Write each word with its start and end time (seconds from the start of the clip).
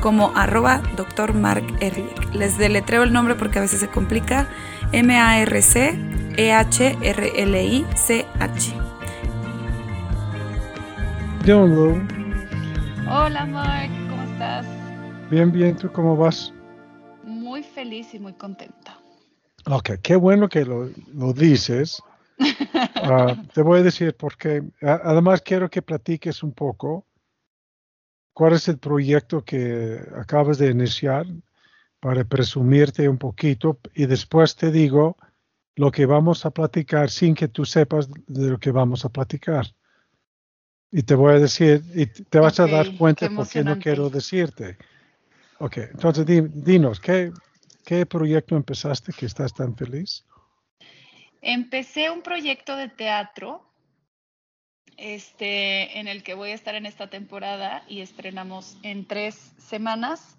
como 0.00 0.32
arroba 0.34 0.82
Dr. 0.96 1.34
Mark 1.34 1.64
Ehrlich. 1.80 2.34
Les 2.34 2.56
deletreo 2.58 3.02
el 3.02 3.12
nombre 3.12 3.34
porque 3.34 3.58
a 3.58 3.62
veces 3.62 3.80
se 3.80 3.88
complica. 3.88 4.48
M-A-R-C-E-H-R-L-I-C-H. 4.92 6.10
Hola 13.08 13.46
Mark, 13.46 13.90
¿cómo 14.08 14.22
estás? 14.22 14.66
Bien, 15.30 15.50
bien, 15.50 15.76
¿tú 15.76 15.90
cómo 15.90 16.16
vas? 16.16 16.52
Muy 17.24 17.62
feliz 17.62 18.14
y 18.14 18.18
muy 18.18 18.32
contenta. 18.34 18.98
Ok, 19.66 19.90
qué 20.02 20.16
bueno 20.16 20.48
que 20.48 20.64
lo, 20.64 20.88
dices. 21.32 22.02
Ah, 23.02 23.34
te 23.54 23.62
voy 23.62 23.80
a 23.80 23.82
decir 23.82 24.14
porque 24.16 24.62
además 24.82 25.40
quiero 25.40 25.70
que 25.70 25.80
platiques 25.82 26.42
un 26.42 26.52
poco 26.52 27.06
cuál 28.40 28.54
es 28.54 28.68
el 28.68 28.78
proyecto 28.78 29.44
que 29.44 30.00
acabas 30.16 30.56
de 30.56 30.70
iniciar 30.70 31.26
para 32.00 32.24
presumirte 32.24 33.06
un 33.06 33.18
poquito 33.18 33.78
y 33.94 34.06
después 34.06 34.56
te 34.56 34.70
digo 34.70 35.18
lo 35.76 35.90
que 35.90 36.06
vamos 36.06 36.46
a 36.46 36.50
platicar 36.50 37.10
sin 37.10 37.34
que 37.34 37.48
tú 37.48 37.66
sepas 37.66 38.08
de 38.26 38.48
lo 38.52 38.58
que 38.58 38.70
vamos 38.70 39.04
a 39.04 39.10
platicar. 39.10 39.66
Y 40.90 41.02
te 41.02 41.14
voy 41.14 41.34
a 41.34 41.38
decir, 41.38 41.84
y 41.94 42.06
te 42.06 42.38
vas 42.38 42.58
a 42.60 42.66
dar 42.66 42.96
cuenta 42.96 43.28
porque 43.36 43.62
no 43.62 43.78
quiero 43.78 44.08
decirte. 44.08 44.78
Ok, 45.58 45.76
entonces 45.92 46.24
dinos, 46.64 46.98
¿qué, 46.98 47.32
¿qué 47.84 48.06
proyecto 48.06 48.56
empezaste 48.56 49.12
que 49.12 49.26
estás 49.26 49.52
tan 49.52 49.76
feliz? 49.76 50.24
Empecé 51.42 52.08
un 52.08 52.22
proyecto 52.22 52.74
de 52.74 52.88
teatro 52.88 53.69
este, 55.00 55.98
en 55.98 56.08
el 56.08 56.22
que 56.22 56.34
voy 56.34 56.50
a 56.50 56.54
estar 56.54 56.74
en 56.74 56.86
esta 56.86 57.08
temporada 57.08 57.82
y 57.88 58.02
estrenamos 58.02 58.76
en 58.82 59.06
tres 59.06 59.52
semanas. 59.58 60.36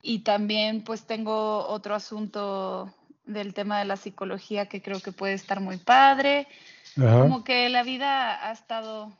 Y 0.00 0.20
también 0.20 0.82
pues 0.82 1.04
tengo 1.04 1.66
otro 1.66 1.94
asunto 1.94 2.94
del 3.26 3.52
tema 3.52 3.78
de 3.78 3.86
la 3.86 3.96
psicología 3.96 4.66
que 4.66 4.80
creo 4.80 5.00
que 5.00 5.12
puede 5.12 5.34
estar 5.34 5.60
muy 5.60 5.78
padre. 5.78 6.46
Como 6.94 7.42
que 7.42 7.68
la 7.68 7.82
vida 7.82 8.48
ha 8.48 8.52
estado 8.52 9.12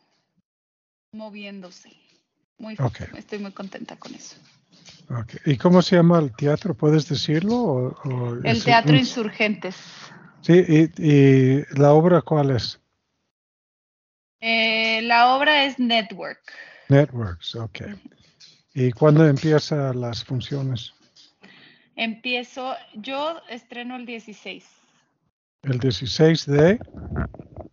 moviéndose. 1.13 1.91
Muy, 2.59 2.77
Estoy 3.17 3.41
muy 3.41 3.51
contenta 3.51 3.97
con 3.97 4.15
eso. 4.15 4.37
¿Y 5.45 5.57
cómo 5.57 5.83
se 5.83 5.97
llama 5.97 6.19
el 6.19 6.35
teatro? 6.35 6.75
¿Puedes 6.75 7.09
decirlo? 7.09 7.97
el 8.45 8.63
Teatro 8.63 8.97
Insurgentes. 8.97 9.77
Sí, 10.41 10.91
y, 10.99 11.79
la 11.79 11.93
obra 11.93 12.23
cuál 12.23 12.51
es? 12.51 12.81
Eh, 14.47 15.01
la 15.01 15.35
obra 15.35 15.65
es 15.65 15.79
Network. 15.79 16.53
Networks, 16.91 17.55
ok. 17.55 17.81
¿Y 18.75 18.93
cuándo 18.93 19.27
empiezan 19.27 19.99
las 19.99 20.23
funciones? 20.23 20.93
Empiezo, 21.97 22.75
yo 22.93 23.41
estreno 23.49 23.97
el 23.97 24.05
16. 24.05 24.67
¿El 25.63 25.79
16 25.79 26.45
de? 26.45 26.79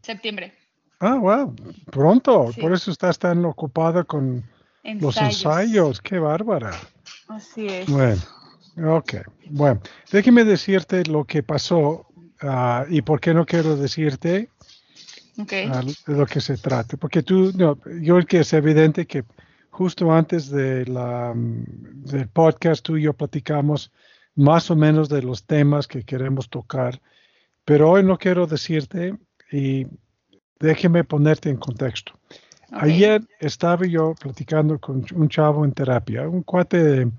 Septiembre. 0.01 0.53
Ah, 1.01 1.15
wow, 1.15 1.53
pronto. 1.91 2.51
Por 2.61 2.71
eso 2.71 2.91
estás 2.91 3.19
tan 3.19 3.43
ocupada 3.43 4.05
con 4.05 4.41
los 4.85 5.17
ensayos. 5.17 5.99
Qué 5.99 6.19
bárbara. 6.19 6.71
Así 7.27 7.67
es. 7.67 7.89
Bueno, 7.89 8.21
ok. 8.95 9.15
Bueno, 9.49 9.81
déjeme 10.09 10.45
decirte 10.45 11.03
lo 11.03 11.25
que 11.25 11.43
pasó 11.43 12.07
ah, 12.39 12.85
y 12.87 13.01
por 13.01 13.19
qué 13.19 13.33
no 13.33 13.45
quiero 13.45 13.75
decirte 13.75 14.47
de 15.35 15.93
lo 16.07 16.25
que 16.25 16.41
se 16.41 16.57
trata. 16.57 16.97
Porque 16.97 17.23
tú, 17.23 17.51
no, 17.55 17.77
yo 18.01 18.15
creo 18.15 18.25
que 18.25 18.39
es 18.39 18.53
evidente 18.53 19.05
que 19.05 19.23
justo 19.69 20.11
antes 20.11 20.49
de 20.49 20.85
la, 20.85 21.33
del 21.35 22.27
podcast 22.27 22.85
tú 22.85 22.97
y 22.97 23.03
yo 23.03 23.13
platicamos 23.13 23.91
más 24.35 24.69
o 24.69 24.75
menos 24.75 25.09
de 25.09 25.21
los 25.21 25.45
temas 25.45 25.87
que 25.87 26.03
queremos 26.03 26.49
tocar, 26.49 27.01
pero 27.65 27.89
hoy 27.89 28.03
no 28.03 28.17
quiero 28.17 28.47
decirte 28.47 29.15
y 29.51 29.87
déjeme 30.59 31.03
ponerte 31.03 31.49
en 31.49 31.57
contexto. 31.57 32.13
Ayer 32.71 33.21
estaba 33.39 33.85
yo 33.85 34.15
platicando 34.15 34.79
con 34.79 35.05
un 35.13 35.27
chavo 35.27 35.65
en 35.65 35.73
terapia, 35.73 36.27
un 36.27 36.43
cuate 36.43 36.81
de, 36.81 37.11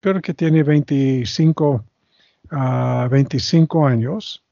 creo 0.00 0.20
que 0.20 0.34
tiene 0.34 0.62
25, 0.62 1.84
uh, 2.50 3.08
25 3.08 3.86
años, 3.86 4.44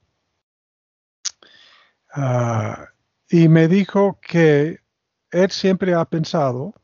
Ah, 2.12 2.88
y 3.28 3.48
me 3.48 3.68
dijo 3.68 4.18
que 4.20 4.80
él 5.30 5.50
siempre 5.50 5.94
ha 5.94 6.04
pensado 6.04 6.74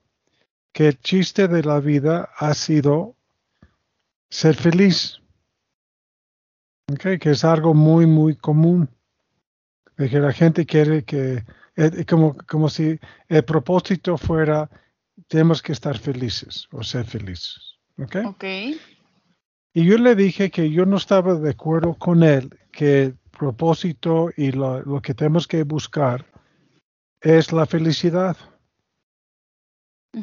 que 0.73 0.89
el 0.89 1.01
chiste 1.01 1.49
de 1.49 1.63
la 1.63 1.81
vida 1.81 2.31
ha 2.37 2.55
sido 2.55 3.17
ser 4.31 4.55
feliz. 4.55 5.21
que 7.03 7.31
es 7.31 7.45
algo 7.45 7.75
muy, 7.75 8.07
muy 8.07 8.37
común. 8.37 8.89
De 9.97 10.09
que 10.09 10.21
la 10.21 10.33
gente 10.33 10.67
quiere 10.67 11.05
que, 11.05 11.45
eh, 11.75 12.05
como, 12.05 12.37
como 12.47 12.69
si 12.69 13.01
el 13.29 13.45
propósito 13.45 14.17
fuera, 14.17 14.71
tenemos 15.27 15.63
que 15.63 15.73
estar 15.73 15.99
felices 15.99 16.69
o 16.71 16.83
ser 16.85 17.07
felices. 17.07 17.79
Okay. 17.99 18.79
Y 19.73 19.85
yo 19.85 19.99
le 19.99 20.15
dije 20.15 20.51
que 20.51 20.71
yo 20.71 20.85
no 20.87 20.97
estaba 20.97 21.35
de 21.35 21.51
acuerdo 21.51 21.95
con 21.95 22.23
él, 22.23 22.51
que 22.71 23.15
propósito 23.37 24.31
y 24.37 24.53
lo, 24.53 25.01
que 25.03 25.15
tenemos 25.15 25.47
que 25.47 25.63
buscar 25.63 26.25
es 27.21 27.53
la 27.53 27.67
felicidad. 27.67 28.37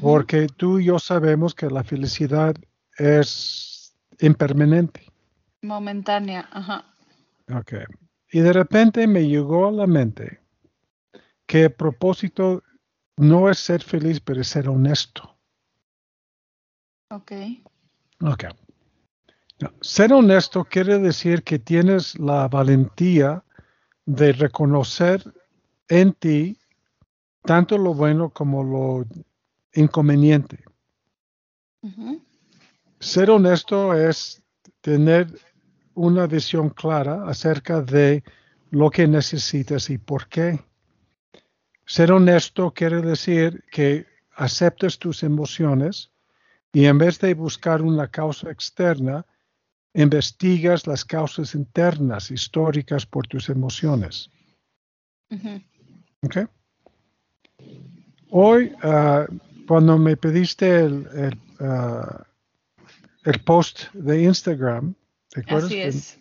Porque 0.01 0.47
tú 0.47 0.79
y 0.79 0.85
yo 0.85 0.97
sabemos 0.97 1.53
que 1.53 1.67
la 1.67 1.83
felicidad 1.83 2.55
es 2.97 3.95
impermanente. 4.19 5.05
Momentánea, 5.61 6.49
ajá. 6.51 6.95
Ok. 7.53 7.73
Y 8.31 8.39
de 8.39 8.53
repente 8.53 9.05
me 9.05 9.27
llegó 9.27 9.67
a 9.67 9.71
la 9.71 9.85
mente 9.85 10.41
que 11.45 11.65
el 11.65 11.73
propósito 11.73 12.63
no 13.17 13.49
es 13.49 13.59
ser 13.59 13.83
feliz, 13.83 14.19
pero 14.19 14.41
es 14.41 14.47
ser 14.47 14.67
honesto. 14.67 15.37
Ok. 17.11 17.31
Ok. 18.21 18.45
Ser 19.81 20.13
honesto 20.13 20.65
quiere 20.65 20.99
decir 20.99 21.43
que 21.43 21.59
tienes 21.59 22.17
la 22.19 22.47
valentía 22.47 23.43
de 24.05 24.33
reconocer 24.33 25.23
en 25.87 26.13
ti 26.13 26.57
tanto 27.43 27.77
lo 27.77 27.93
bueno 27.93 28.29
como 28.29 28.63
lo 28.63 29.05
inconveniente. 29.73 30.63
Ser 32.99 33.29
honesto 33.29 33.93
es 33.93 34.41
tener 34.81 35.27
una 35.93 36.25
visión 36.27 36.69
clara 36.69 37.27
acerca 37.27 37.81
de 37.81 38.23
lo 38.71 38.89
que 38.89 39.07
necesitas 39.07 39.89
y 39.89 39.97
por 39.97 40.27
qué. 40.27 40.59
Ser 41.85 42.11
honesto 42.11 42.71
quiere 42.71 43.01
decir 43.01 43.63
que 43.71 44.05
aceptes 44.35 44.97
tus 44.97 45.21
emociones 45.21 46.11
y 46.71 46.85
en 46.85 46.97
vez 46.97 47.19
de 47.19 47.33
buscar 47.33 47.81
una 47.81 48.07
causa 48.07 48.49
externa, 48.49 49.25
investigas 49.93 50.87
las 50.87 51.05
causas 51.05 51.53
internas 51.55 52.31
históricas 52.31 53.05
por 53.05 53.27
tus 53.27 53.49
emociones. 53.49 54.29
Hoy, 58.29 58.71
ah, 58.81 59.25
cuando 59.67 59.97
me 59.97 60.17
pediste 60.17 60.85
el, 60.85 61.37
ah, 61.59 62.25
el, 63.23 63.39
post 63.41 63.91
de 63.93 64.23
Instagram, 64.23 64.95
¿te 65.29 65.41
acuerdas? 65.41 65.65
Así 65.65 65.79
es. 65.79 66.19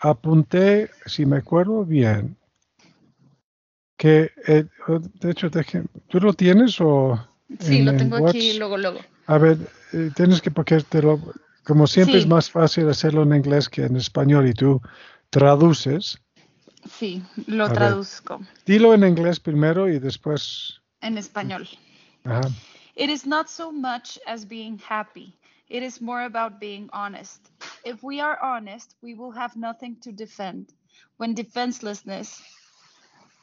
Apunté, 0.00 0.90
si 1.06 1.26
me 1.26 1.38
acuerdo 1.38 1.84
bien, 1.84 2.36
que, 3.96 4.30
eh, 4.46 4.64
de 5.20 5.30
hecho, 5.30 5.50
¿tú 6.08 6.20
lo 6.20 6.32
tienes 6.32 6.80
o...? 6.80 7.18
Sí, 7.58 7.82
lo 7.82 7.96
tengo 7.96 8.28
aquí 8.28 8.56
luego, 8.58 8.78
luego. 8.78 9.00
A 9.26 9.38
ver, 9.38 9.58
eh, 9.92 10.10
tienes 10.14 10.40
que, 10.40 10.50
porque 10.50 10.80
te 10.80 11.02
lo, 11.02 11.20
como 11.68 11.86
siempre 11.86 12.18
es 12.18 12.26
más 12.26 12.50
fácil 12.50 12.88
hacerlo 12.88 13.22
en 13.22 13.34
inglés 13.34 13.68
que 13.68 13.84
en 13.84 13.96
español 13.96 14.48
y 14.48 14.54
tú 14.54 14.80
traduces. 15.28 16.18
Sí, 16.90 17.22
lo 17.46 17.70
traduzco. 17.70 18.40
dilo 18.64 18.94
en 18.94 19.04
inglés 19.04 19.38
primero 19.38 19.88
y 19.88 19.98
después. 19.98 20.80
En 21.02 21.18
español. 21.18 21.68
It 22.96 23.10
is 23.10 23.26
not 23.26 23.48
so 23.48 23.70
much 23.70 24.18
as 24.26 24.48
being 24.48 24.80
happy. 24.88 25.34
It 25.68 25.82
is 25.82 26.00
more 26.00 26.24
about 26.24 26.58
being 26.58 26.88
honest. 26.92 27.50
if 27.84 28.02
we 28.02 28.20
are 28.20 28.38
honest, 28.42 28.94
we 29.02 29.14
will 29.14 29.32
have 29.32 29.56
nothing 29.56 29.96
to 30.02 30.12
defend. 30.12 30.72
When 31.16 31.34
defenselessness, 31.34 32.40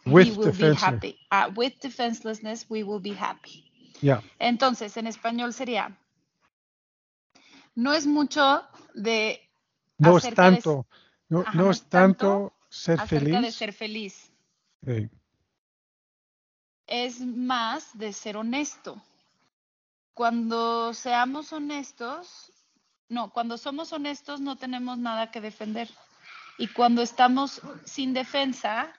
we 0.06 0.32
will 0.32 0.52
be 0.52 0.74
happy. 0.74 1.18
Uh, 1.32 1.52
with 1.56 1.80
defenselessness, 1.80 2.66
we 2.70 2.84
will 2.84 3.00
be 3.00 3.14
happy. 3.14 3.64
Yeah. 4.02 4.22
Entonces, 4.40 4.98
en 4.98 5.08
español 5.08 5.54
sería, 5.54 5.96
no 7.76 7.94
es 7.94 8.08
mucho 8.08 8.64
de... 8.94 9.42
No 9.98 10.18
es 10.18 10.34
tanto, 10.34 10.88
no, 11.30 11.46
no, 11.54 11.72
es 11.72 11.84
tanto, 11.84 12.54
ser 12.70 13.00
feliz. 13.08 13.42
de 13.42 13.52
ser 13.52 13.72
feliz. 13.72 14.32
Sí. 14.86 15.10
Es 16.88 17.22
más 17.22 17.98
de 17.98 18.12
ser 18.12 18.36
honesto. 18.36 19.02
Cuando 20.14 20.94
seamos 20.94 21.54
honestos, 21.54 22.52
no, 23.08 23.32
cuando 23.32 23.58
somos 23.58 23.94
honestos 23.94 24.42
no 24.42 24.58
tenemos 24.58 24.98
nada 24.98 25.32
que 25.32 25.40
defender. 25.40 25.90
Y 26.58 26.68
cuando 26.68 27.02
estamos 27.02 27.62
sin 27.86 28.14
defensa, 28.14 28.94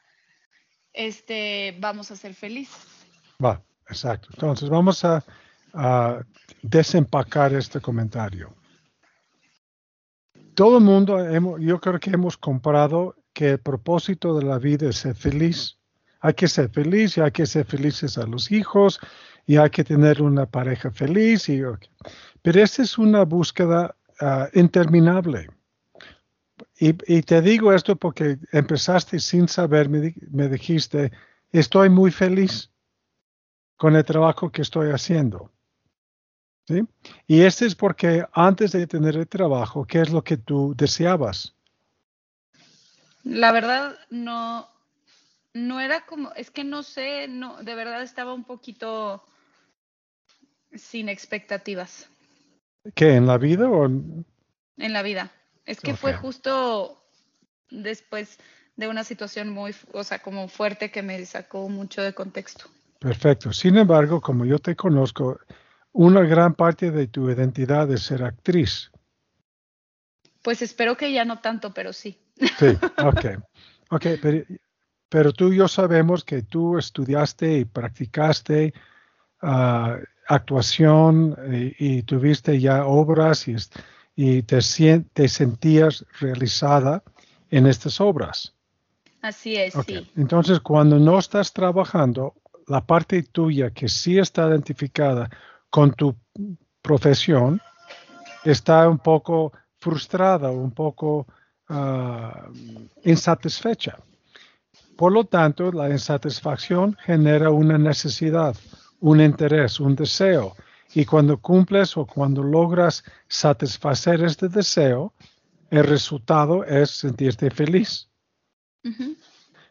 este, 0.92 1.76
vamos 1.78 2.10
a 2.10 2.16
ser 2.16 2.34
felices. 2.34 2.86
Va, 3.42 3.62
exacto. 3.88 4.28
Entonces 4.32 4.68
vamos 4.68 5.04
a, 5.04 5.22
desempacar 6.62 7.52
este 7.52 7.82
comentario. 7.82 8.54
Todo 10.56 10.78
el 10.78 10.84
mundo, 10.84 11.18
yo 11.58 11.78
creo 11.80 12.00
que 12.00 12.08
hemos 12.08 12.38
comprado 12.38 13.14
que 13.34 13.50
el 13.50 13.58
propósito 13.58 14.38
de 14.38 14.42
la 14.42 14.58
vida 14.58 14.88
es 14.88 14.96
ser 14.96 15.14
feliz. 15.14 15.76
Hay 16.20 16.32
que 16.32 16.48
ser 16.48 16.70
feliz 16.70 17.18
y 17.18 17.20
hay 17.20 17.30
que 17.30 17.44
ser 17.44 17.66
felices 17.66 18.16
a 18.16 18.26
los 18.26 18.50
hijos 18.50 18.98
y 19.44 19.58
hay 19.58 19.68
que 19.68 19.84
tener 19.84 20.22
una 20.22 20.46
pareja 20.46 20.90
feliz. 20.90 21.46
Pero 22.40 22.62
esta 22.62 22.82
es 22.82 22.96
una 22.96 23.26
búsqueda 23.26 23.96
ah, 24.18 24.48
interminable. 24.54 25.50
Y, 26.78 26.94
te 26.94 27.42
digo 27.42 27.74
esto 27.74 27.94
porque 27.96 28.38
empezaste 28.50 29.20
sin 29.20 29.48
saber, 29.48 29.90
me, 29.90 30.48
dijiste, 30.48 31.12
estoy 31.52 31.90
muy 31.90 32.10
feliz 32.10 32.70
con 33.76 33.94
el 33.94 34.04
trabajo 34.06 34.50
que 34.50 34.62
estoy 34.62 34.90
haciendo. 34.90 35.52
¿Sí? 36.66 36.82
Y 37.26 37.42
este 37.42 37.66
es 37.66 37.74
porque 37.74 38.24
antes 38.32 38.72
de 38.72 38.86
tener 38.86 39.16
el 39.16 39.28
trabajo, 39.28 39.86
¿qué 39.86 40.00
es 40.00 40.10
lo 40.10 40.24
que 40.24 40.36
tú 40.36 40.74
deseabas? 40.76 41.54
La 43.22 43.52
verdad, 43.52 43.96
no, 44.10 44.68
no 45.54 45.80
era 45.80 46.06
como, 46.06 46.32
es 46.32 46.50
que 46.50 46.64
no 46.64 46.82
sé, 46.82 47.28
no, 47.28 47.62
de 47.62 47.74
verdad 47.74 48.02
estaba 48.02 48.34
un 48.34 48.44
poquito 48.44 49.24
sin 50.74 51.08
expectativas. 51.08 52.08
¿Qué, 52.94 53.14
en 53.14 53.26
la 53.26 53.38
vida 53.38 53.68
o 53.68 53.86
en 53.86 54.24
la 54.76 55.02
vida? 55.02 55.32
Es 55.64 55.80
que 55.80 55.94
fue 55.94 56.14
justo 56.14 57.02
después 57.70 58.38
de 58.76 58.88
una 58.88 59.04
situación 59.04 59.50
muy, 59.50 59.74
o 59.92 60.04
sea, 60.04 60.20
como 60.20 60.48
fuerte 60.48 60.90
que 60.90 61.02
me 61.02 61.24
sacó 61.26 61.68
mucho 61.68 62.02
de 62.02 62.14
contexto. 62.14 62.66
Perfecto. 63.00 63.52
Sin 63.52 63.76
embargo, 63.76 64.20
como 64.20 64.44
yo 64.44 64.58
te 64.58 64.76
conozco, 64.76 65.40
una 65.96 66.20
gran 66.20 66.54
parte 66.54 66.90
de 66.90 67.06
tu 67.06 67.30
identidad 67.30 67.90
es 67.90 68.02
ser 68.02 68.22
actriz. 68.22 68.90
Pues 70.42 70.60
espero 70.60 70.96
que 70.96 71.10
ya 71.10 71.24
no 71.24 71.40
tanto, 71.40 71.72
pero 71.72 71.92
sí. 71.92 72.18
Sí, 72.58 72.66
ok. 73.04 73.42
Ok, 73.90 74.06
pero, 75.08 75.32
tú 75.32 75.52
y 75.52 75.56
yo 75.56 75.68
sabemos 75.68 76.24
que 76.24 76.42
tú 76.42 76.76
estudiaste 76.76 77.58
y 77.58 77.64
practicaste 77.64 78.74
ah, 79.40 79.96
actuación 80.28 81.36
y, 81.50 81.98
y, 81.98 82.02
tuviste 82.02 82.60
ya 82.60 82.84
obras 82.84 83.48
y, 83.48 83.56
y 84.16 84.42
te, 84.42 84.58
te 85.14 85.28
sentías 85.28 86.04
realizada 86.20 87.02
en 87.50 87.66
estas 87.66 88.00
obras. 88.00 88.54
Así 89.22 89.56
es, 89.56 89.72
sí. 89.86 90.10
Entonces, 90.16 90.60
cuando 90.60 90.98
no 90.98 91.18
estás 91.18 91.52
trabajando, 91.52 92.34
la 92.66 92.84
parte 92.84 93.22
tuya 93.22 93.70
que 93.70 93.88
sí 93.88 94.18
está 94.18 94.48
identificada 94.48 95.30
con 95.70 95.92
tu 95.92 96.16
profesión 96.82 97.60
está 98.44 98.88
un 98.88 98.98
poco 98.98 99.52
frustrada, 99.78 100.50
un 100.50 100.72
poco 100.72 101.26
ah, 101.68 102.48
insatisfecha. 103.04 103.98
Por 104.96 105.12
lo 105.12 105.24
tanto, 105.24 105.70
la 105.72 105.90
insatisfacción 105.90 106.96
genera 107.04 107.50
una 107.50 107.76
necesidad, 107.76 108.56
un 109.00 109.20
interés, 109.20 109.78
un 109.78 109.94
deseo. 109.94 110.56
Y 110.94 111.04
cuando 111.04 111.38
cumples 111.38 111.96
o 111.96 112.06
cuando 112.06 112.42
logras 112.42 113.04
satisfacer 113.28 114.24
este 114.24 114.48
deseo, 114.48 115.12
el 115.70 115.84
resultado 115.84 116.64
es 116.64 116.90
sentirte 116.90 117.50
feliz. 117.50 118.08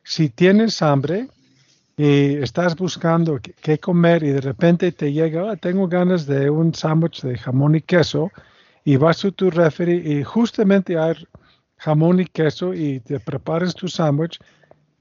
Si 0.03 0.29
tienes 0.29 0.81
hambre 0.81 1.29
y 1.97 2.35
estás 2.35 2.75
buscando 2.75 3.39
qué 3.39 3.79
comer 3.79 4.23
y 4.23 4.29
de 4.29 4.41
repente 4.41 4.91
te 4.91 5.13
llega, 5.13 5.51
ah, 5.51 5.55
tengo 5.55 5.87
ganas 5.87 6.25
de 6.25 6.49
un 6.49 6.73
sándwich 6.73 7.21
de 7.21 7.37
jamón 7.37 7.75
y 7.75 7.81
queso, 7.81 8.31
y 8.83 8.97
vas 8.97 9.23
a 9.23 9.31
tu 9.31 9.49
refri 9.49 9.95
y 9.95 10.23
justamente 10.23 10.97
hay 10.97 11.15
jamón 11.77 12.19
y 12.19 12.25
queso 12.25 12.73
y 12.73 12.99
te 12.99 13.19
preparas 13.19 13.73
tu 13.73 13.87
sándwich, 13.87 14.39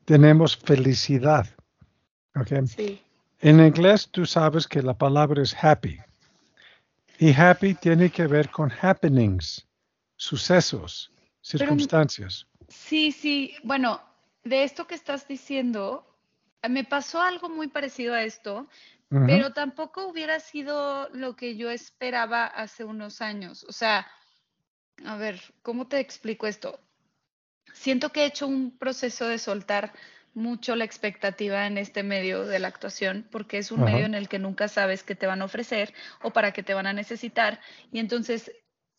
tenemos 0.04 0.56
felicidad. 0.56 1.46
En 3.40 3.60
inglés 3.60 4.08
tú 4.10 4.24
sabes 4.24 4.66
que 4.66 4.82
la 4.82 4.94
palabra 4.94 5.42
es 5.42 5.54
happy. 5.62 5.98
Y 7.18 7.32
happy 7.32 7.74
tiene 7.74 8.10
que 8.10 8.26
ver 8.26 8.50
con 8.50 8.72
happenings, 8.80 9.66
sucesos, 10.16 11.12
circunstancias. 11.42 12.46
sí, 12.68 13.12
sí. 13.12 13.54
Bueno, 13.62 14.00
de 14.42 14.64
esto 14.64 14.86
que 14.86 14.94
estás 14.94 15.28
diciendo, 15.28 16.04
me 16.68 16.84
pasó 16.84 17.20
algo 17.20 17.48
muy 17.48 17.68
parecido 17.68 18.14
a 18.14 18.22
esto, 18.22 18.68
pero 19.08 19.52
tampoco 19.52 20.08
hubiera 20.08 20.40
sido 20.40 21.08
lo 21.10 21.36
que 21.36 21.56
yo 21.56 21.70
esperaba 21.70 22.46
hace 22.46 22.82
unos 22.82 23.20
años. 23.20 23.64
O 23.68 23.72
sea, 23.72 24.08
a 25.04 25.16
ver, 25.16 25.40
¿cómo 25.62 25.86
te 25.86 26.00
explico 26.00 26.46
esto? 26.46 26.80
Siento 27.72 28.10
que 28.10 28.22
he 28.22 28.26
hecho 28.26 28.46
un 28.46 28.76
proceso 28.76 29.28
de 29.28 29.38
soltar 29.38 29.92
mucho 30.34 30.74
la 30.74 30.84
expectativa 30.84 31.66
en 31.66 31.78
este 31.78 32.02
medio 32.02 32.44
de 32.44 32.58
la 32.58 32.68
actuación, 32.68 33.26
porque 33.30 33.58
es 33.58 33.70
un 33.70 33.84
medio 33.84 34.04
en 34.04 34.14
el 34.14 34.28
que 34.28 34.40
nunca 34.40 34.66
sabes 34.66 35.04
qué 35.04 35.14
te 35.14 35.26
van 35.26 35.42
a 35.42 35.44
ofrecer 35.44 35.94
o 36.22 36.32
para 36.32 36.52
qué 36.52 36.62
te 36.62 36.74
van 36.74 36.86
a 36.86 36.92
necesitar. 36.92 37.60
Y 37.92 38.00
entonces, 38.00 38.50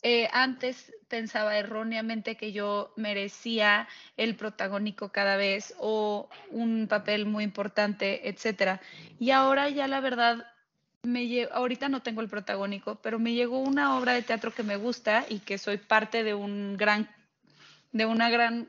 eh, 0.08 0.28
antes 0.32 0.92
pensaba 1.08 1.58
erróneamente 1.58 2.36
que 2.36 2.52
yo 2.52 2.92
merecía 2.94 3.88
el 4.16 4.36
protagónico 4.36 5.08
cada 5.08 5.36
vez 5.36 5.74
o 5.80 6.30
un 6.52 6.86
papel 6.86 7.26
muy 7.26 7.42
importante, 7.42 8.28
etcétera. 8.28 8.80
Y 9.18 9.32
ahora 9.32 9.68
ya 9.68 9.88
la 9.88 9.98
verdad 9.98 10.46
me 11.02 11.48
ahorita 11.50 11.88
no 11.88 12.02
tengo 12.02 12.20
el 12.20 12.28
protagónico, 12.28 13.00
pero 13.02 13.18
me 13.18 13.34
llegó 13.34 13.58
una 13.58 13.98
obra 13.98 14.12
de 14.12 14.22
teatro 14.22 14.54
que 14.54 14.62
me 14.62 14.76
gusta 14.76 15.26
y 15.28 15.40
que 15.40 15.58
soy 15.58 15.76
parte 15.76 16.22
de 16.22 16.34
un 16.34 16.76
gran, 16.76 17.10
de 17.90 18.06
una 18.06 18.30
gran, 18.30 18.68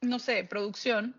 no 0.00 0.18
sé, 0.18 0.44
producción 0.44 1.14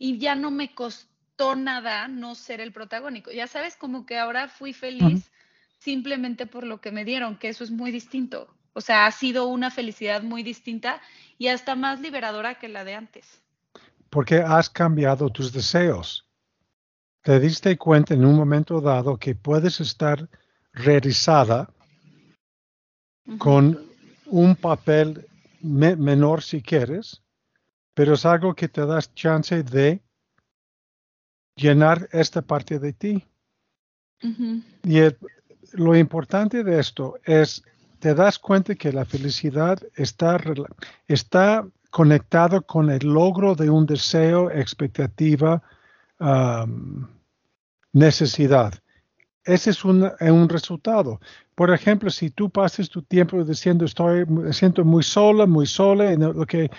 y 0.00 0.18
ya 0.18 0.34
no 0.34 0.50
me 0.50 0.74
costó 0.74 1.54
nada 1.54 2.08
no 2.08 2.34
ser 2.34 2.60
el 2.60 2.72
protagónico. 2.72 3.30
Ya 3.30 3.46
sabes, 3.46 3.76
como 3.76 4.04
que 4.04 4.18
ahora 4.18 4.48
fui 4.48 4.72
feliz 4.72 5.30
simplemente 5.80 6.46
por 6.46 6.64
lo 6.64 6.80
que 6.80 6.92
me 6.92 7.04
dieron, 7.04 7.36
que 7.36 7.48
eso 7.48 7.64
es 7.64 7.70
muy 7.70 7.90
distinto. 7.90 8.54
O 8.72 8.80
sea, 8.80 9.06
ha 9.06 9.10
sido 9.10 9.46
una 9.46 9.70
felicidad 9.70 10.22
muy 10.22 10.42
distinta 10.42 11.00
y 11.38 11.48
hasta 11.48 11.74
más 11.74 12.00
liberadora 12.00 12.58
que 12.58 12.68
la 12.68 12.84
de 12.84 12.94
antes. 12.94 13.42
Porque 14.10 14.36
has 14.36 14.70
cambiado 14.70 15.30
tus 15.30 15.52
deseos. 15.52 16.26
Te 17.22 17.40
diste 17.40 17.76
cuenta 17.76 18.14
en 18.14 18.24
un 18.24 18.36
momento 18.36 18.80
dado 18.80 19.18
que 19.18 19.34
puedes 19.34 19.80
estar 19.80 20.28
realizada 20.72 21.72
con 23.38 23.86
un 24.26 24.56
papel 24.56 25.26
menor 25.60 26.42
si 26.42 26.62
quieres, 26.62 27.22
pero 27.94 28.14
es 28.14 28.24
algo 28.24 28.54
que 28.54 28.68
te 28.68 28.86
das 28.86 29.14
chance 29.14 29.62
de 29.62 30.00
llenar 31.56 32.08
esta 32.12 32.40
parte 32.42 32.78
de 32.78 32.92
ti. 32.92 33.26
Y 34.84 34.98
lo 35.72 35.96
importante 35.96 36.64
de 36.64 36.80
esto 36.80 37.18
es, 37.24 37.62
te 37.98 38.14
das 38.14 38.38
cuenta 38.38 38.74
que 38.74 38.92
la 38.92 39.04
felicidad 39.04 39.78
está, 39.94 40.40
está 41.08 41.64
con 41.90 42.90
el 42.90 43.06
logro 43.06 43.54
de 43.54 43.70
un 43.70 43.86
deseo, 43.86 44.50
expectativa, 44.50 45.62
necesidad. 47.92 48.74
Ese 49.44 49.70
es 49.70 49.84
un, 49.84 50.10
un, 50.20 50.48
resultado. 50.48 51.20
Por 51.54 51.72
ejemplo, 51.72 52.10
si 52.10 52.30
tú 52.30 52.50
pasas 52.50 52.88
tu 52.88 53.02
tiempo 53.02 53.42
diciendo 53.42 53.84
estoy, 53.84 54.26
me 54.26 54.52
siento 54.52 54.84
muy 54.84 55.02
sola, 55.02 55.46
muy 55.46 55.66
sola, 55.66 56.12
lo 56.14 56.46
que 56.46 56.70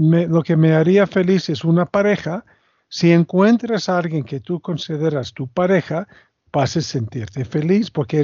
lo 0.00 0.42
que 0.42 0.56
me 0.56 0.72
haría 0.72 1.06
feliz 1.06 1.48
es 1.50 1.64
una 1.64 1.84
pareja. 1.84 2.44
Si 2.88 3.12
encuentras 3.12 3.88
a 3.88 3.98
alguien 3.98 4.24
que 4.24 4.40
tú 4.40 4.60
consideras 4.60 5.32
tu 5.32 5.46
pareja, 5.46 6.08
vas 6.52 6.76
a 6.76 6.80
sentirte 6.80 7.44
feliz, 7.44 7.90
porque 7.90 8.20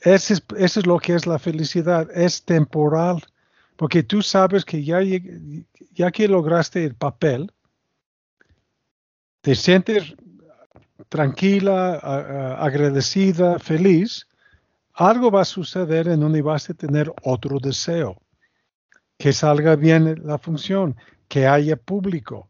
eso 0.00 0.34
es, 0.56 0.86
lo 0.86 0.98
que 0.98 1.14
es 1.14 1.26
la 1.26 1.38
felicidad, 1.38 2.08
es 2.16 2.44
temporal 2.44 3.22
porque 3.76 4.02
tú 4.02 4.22
sabes 4.22 4.64
que 4.64 4.82
ya, 4.82 5.00
ya 5.92 6.10
que 6.10 6.28
lograste 6.28 6.84
el 6.84 6.94
papel, 6.94 7.52
te 9.42 9.54
sientes 9.54 10.14
tranquila, 11.08 11.94
agradecida, 12.58 13.58
feliz, 13.58 14.26
algo 14.94 15.30
va 15.30 15.42
a 15.42 15.44
suceder 15.44 16.08
en 16.08 16.20
donde 16.20 16.40
vas 16.40 16.70
a 16.70 16.74
tener 16.74 17.12
otro 17.22 17.58
deseo. 17.60 18.16
Que 19.18 19.32
salga 19.32 19.76
bien 19.76 20.20
la 20.24 20.38
función, 20.38 20.96
que 21.28 21.46
haya 21.46 21.76
público, 21.76 22.48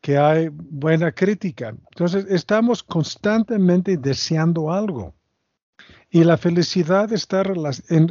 que 0.00 0.16
haya 0.16 0.50
buena 0.52 1.12
crítica. 1.12 1.74
Entonces, 1.90 2.26
estamos 2.28 2.82
constantemente 2.82 3.96
deseando 3.96 4.72
algo. 4.72 5.14
Y 6.10 6.24
la 6.24 6.38
felicidad 6.38 7.12
está, 7.12 7.42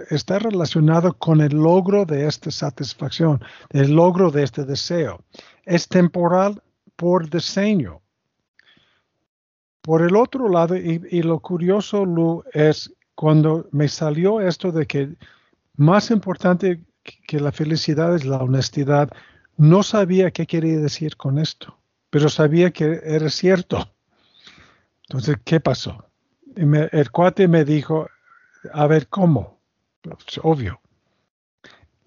está 0.10 0.40
relacionada 0.40 1.12
con 1.14 1.42
el 1.42 1.56
logro 1.56 2.06
de 2.06 2.28
esta 2.28 2.52
satisfacción, 2.52 3.42
el 3.72 3.92
logro 3.94 4.30
de 4.30 4.44
este 4.44 4.66
deseo. 4.66 5.24
Es 5.64 5.88
temporal 5.88 6.62
por 6.96 7.30
diseño. 7.30 8.02
Por 9.82 10.02
el 10.04 10.16
otro 10.16 10.50
lado, 10.50 10.76
y, 10.76 11.22
lo 11.24 11.40
curioso, 11.40 12.06
Lu, 12.06 12.44
es 12.54 12.94
cuando 13.16 13.68
me 13.72 13.88
salió 13.88 14.42
esto 14.42 14.72
de 14.72 14.86
que 14.86 15.16
más 15.76 16.12
importante 16.12 16.84
que 17.26 17.40
la 17.40 17.52
felicidad 17.52 18.14
es 18.14 18.26
la 18.26 18.38
honestidad, 18.38 19.10
no 19.56 19.82
sabía 19.82 20.30
qué 20.32 20.46
quería 20.46 20.78
decir 20.78 21.18
con 21.18 21.40
esto, 21.40 21.77
pero 22.10 22.30
sabía 22.30 22.72
que 22.72 23.02
era 23.04 23.30
cierto. 23.30 23.94
Entonces, 25.04 25.38
¿qué 25.44 25.60
pasó? 25.60 26.04
el 26.56 27.12
cuate 27.12 27.48
me 27.48 27.64
dijo, 27.64 28.10
a 28.74 28.88
ver, 28.88 29.08
¿cómo? 29.08 29.60
Pues, 30.02 30.40
obvio. 30.42 30.82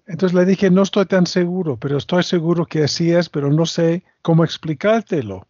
Entonces 0.05 0.35
le 0.37 0.43
dije, 0.43 0.69
no 0.69 0.81
estoy 0.81 1.05
tan 1.05 1.25
seguro, 1.25 1.77
pero 1.77 1.97
estoy 1.97 2.23
seguro 2.23 2.65
que 2.65 2.83
así 2.83 3.13
es, 3.13 3.29
pero 3.29 3.49
no 3.49 3.65
sé 3.65 4.03
cómo 4.21 4.43
explicártelo 4.43 5.47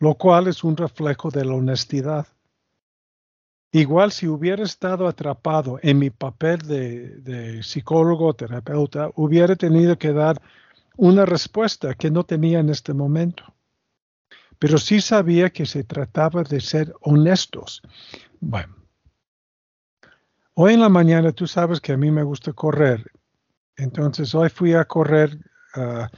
lo 0.00 0.14
cual 0.14 0.48
es 0.48 0.64
un 0.64 0.76
reflejo 0.76 1.30
de 1.30 1.44
la 1.44 1.54
honestidad. 1.54 2.26
Igual 3.70 4.10
si 4.10 4.26
hubiera 4.26 4.64
estado 4.64 5.06
atrapado 5.06 5.78
en 5.82 5.98
mi 5.98 6.10
papel 6.10 6.58
de, 6.62 7.20
de 7.20 7.62
psicólogo, 7.62 8.34
terapeuta, 8.34 9.10
hubiera 9.14 9.54
tenido 9.54 9.96
que 9.96 10.12
dar 10.12 10.40
una 10.96 11.24
respuesta 11.24 11.94
que 11.94 12.10
no 12.10 12.24
tenía 12.24 12.58
en 12.58 12.70
este 12.70 12.94
momento. 12.94 13.44
Pero 14.60 14.78
sí 14.78 15.00
sabía 15.00 15.50
que 15.50 15.66
se 15.66 15.82
trataba 15.82 16.44
de 16.44 16.60
ser 16.60 16.94
honestos. 17.00 17.82
Bueno, 18.40 18.76
hoy 20.54 20.74
en 20.74 20.80
la 20.80 20.90
mañana 20.90 21.32
tú 21.32 21.46
sabes 21.46 21.80
que 21.80 21.92
a 21.92 21.96
mí 21.96 22.10
me 22.10 22.22
gusta 22.22 22.52
correr. 22.52 23.10
Entonces 23.76 24.34
hoy 24.34 24.50
fui 24.50 24.74
a 24.74 24.84
correr 24.84 25.36
ah, 25.74 26.10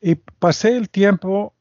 y 0.00 0.14
pasé 0.14 0.76
el 0.76 0.88
tiempo 0.88 1.54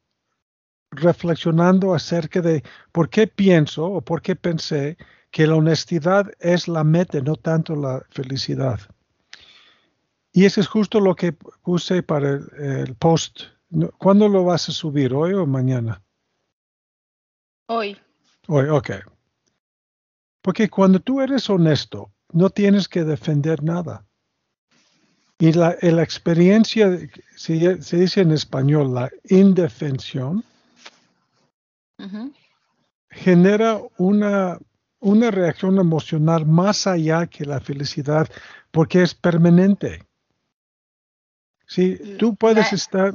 reflexionando 0.91 1.95
acerca 1.95 2.39
de 2.39 2.63
por 2.91 3.09
qué 3.09 3.25
pienso 3.25 3.85
o 3.85 4.01
por 4.01 4.21
qué 4.21 4.35
pensé 4.35 4.95
que 5.31 5.47
la 5.47 5.55
honestidad 5.55 6.31
es 6.39 6.67
la 6.67 6.83
meta, 6.83 7.19
no 7.19 7.35
tanto 7.35 7.75
la 7.75 8.05
felicidad. 8.11 8.79
Y 10.31 10.45
eso 10.45 10.61
es 10.61 10.67
justo 10.67 10.99
lo 10.99 11.15
que 11.15 11.33
puse 11.33 12.03
para 12.03 12.39
el, 12.59 12.95
post. 12.99 13.41
¿Cuándo 13.97 14.29
lo 14.29 14.43
vas 14.43 14.69
a 14.69 14.71
subir? 14.71 15.15
¿Hoy 15.15 15.33
o 15.33 15.47
mañana? 15.47 16.03
Hoy. 17.67 17.97
Hoy, 18.47 18.69
ok. 18.69 18.91
Porque 20.41 20.69
cuando 20.69 20.99
tú 20.99 21.21
eres 21.21 21.49
honesto, 21.49 22.11
no 22.31 22.49
tienes 22.49 22.87
que 22.87 23.03
defender 23.03 23.63
nada. 23.63 24.05
Y 25.39 25.51
la, 25.53 25.77
la 25.81 26.01
experiencia, 26.01 26.97
se, 27.35 27.81
se 27.81 27.97
dice 27.97 28.21
en 28.21 28.31
español, 28.31 28.93
la 28.93 29.11
indefensión, 29.25 30.43
genera 33.09 33.79
una, 33.97 34.57
una 34.99 35.31
reacción 35.31 35.77
emocional 35.77 36.45
más 36.45 36.87
allá 36.87 37.27
que 37.27 37.45
la 37.45 37.59
felicidad, 37.59 38.27
porque 38.71 39.03
es 39.03 39.13
permanente. 39.13 40.03
Sí, 41.67 41.99
tú 42.17 42.35
puedes 42.35 42.71
estar, 42.71 43.13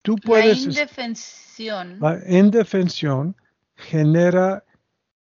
tú 0.00 0.16
puedes. 0.16 0.64
La 0.64 0.72
indefensión. 0.72 1.98
La 2.00 2.18
indefensión 2.26 3.36
genera 3.76 4.64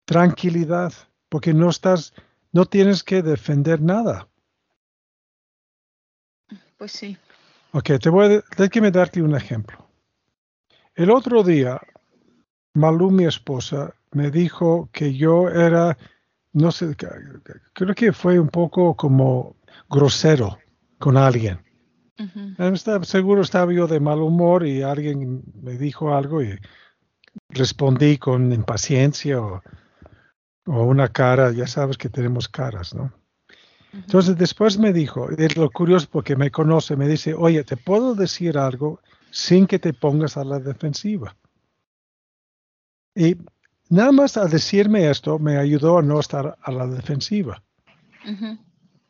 tranquilidad, 0.05 0.93
porque 1.29 1.53
no 1.53 1.69
estás, 1.69 2.13
no 2.51 2.65
tienes 2.65 3.03
que 3.03 3.21
defender 3.21 3.81
nada. 3.81 4.27
Pues 6.77 6.91
sí. 6.91 7.17
Ok, 7.71 7.91
te 8.01 8.09
voy 8.09 8.35
a, 8.35 8.43
déjame 8.57 8.91
darte 8.91 9.21
un 9.21 9.35
ejemplo. 9.35 9.89
El 10.95 11.09
otro 11.09 11.43
día 11.43 11.79
Malú, 12.75 13.11
mi 13.11 13.25
esposa, 13.25 13.93
me 14.11 14.31
dijo 14.31 14.89
que 14.91 15.13
yo 15.13 15.47
era, 15.47 15.95
no 16.53 16.71
sé, 16.71 16.95
creo 17.73 17.93
que 17.93 18.11
fue 18.11 18.39
un 18.39 18.49
poco 18.49 18.95
como 18.95 19.55
grosero 19.89 20.57
con 20.97 21.17
alguien. 21.17 21.59
estaba, 22.57 23.03
seguro 23.05 23.41
estaba 23.41 23.71
yo 23.71 23.85
de 23.85 23.99
mal 23.99 24.19
humor 24.19 24.65
y 24.65 24.81
alguien 24.81 25.43
me 25.61 25.77
dijo 25.77 26.15
algo 26.15 26.41
y 26.41 26.57
respondí 27.53 28.17
con 28.17 28.51
impaciencia 28.51 29.41
o, 29.41 29.61
una 30.65 31.09
cara, 31.09 31.51
ya 31.51 31.67
sabes 31.67 31.97
que 31.97 32.09
tenemos 32.09 32.47
caras, 32.47 32.93
¿no? 32.93 33.11
Entonces 33.91 34.37
después 34.37 34.79
me 34.79 34.91
dijo, 34.91 35.29
es 35.29 35.55
lo 35.55 35.69
curioso 35.69 36.07
porque 36.09 36.35
me 36.35 36.49
conoce, 36.49 36.95
me 36.95 37.07
dice, 37.07 37.33
oye, 37.33 37.63
¿te 37.63 37.77
puedo 37.77 38.15
decir 38.15 38.57
algo 38.57 38.99
sin 39.29 39.67
que 39.67 39.77
te 39.77 39.93
pongas 39.93 40.35
a 40.35 40.43
la 40.43 40.59
defensiva? 40.59 41.35
Y 43.13 43.37
nada 43.89 44.11
más 44.11 44.37
al 44.37 44.49
decirme 44.49 45.09
esto 45.09 45.37
me 45.37 45.57
ayudó 45.57 45.99
a 45.99 46.01
no 46.01 46.19
estar 46.19 46.57
a 46.59 46.71
la 46.71 46.87
defensiva. 46.87 47.61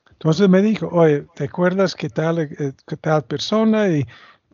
Entonces 0.09 0.49
me 0.49 0.61
dijo, 0.61 0.87
oye, 0.91 1.27
¿te 1.35 1.45
acuerdas 1.45 1.95
que 1.95 2.09
tal, 2.09 2.39
eh, 2.39 2.73
tal 2.99 3.23
persona 3.23 3.87
y 3.89 4.05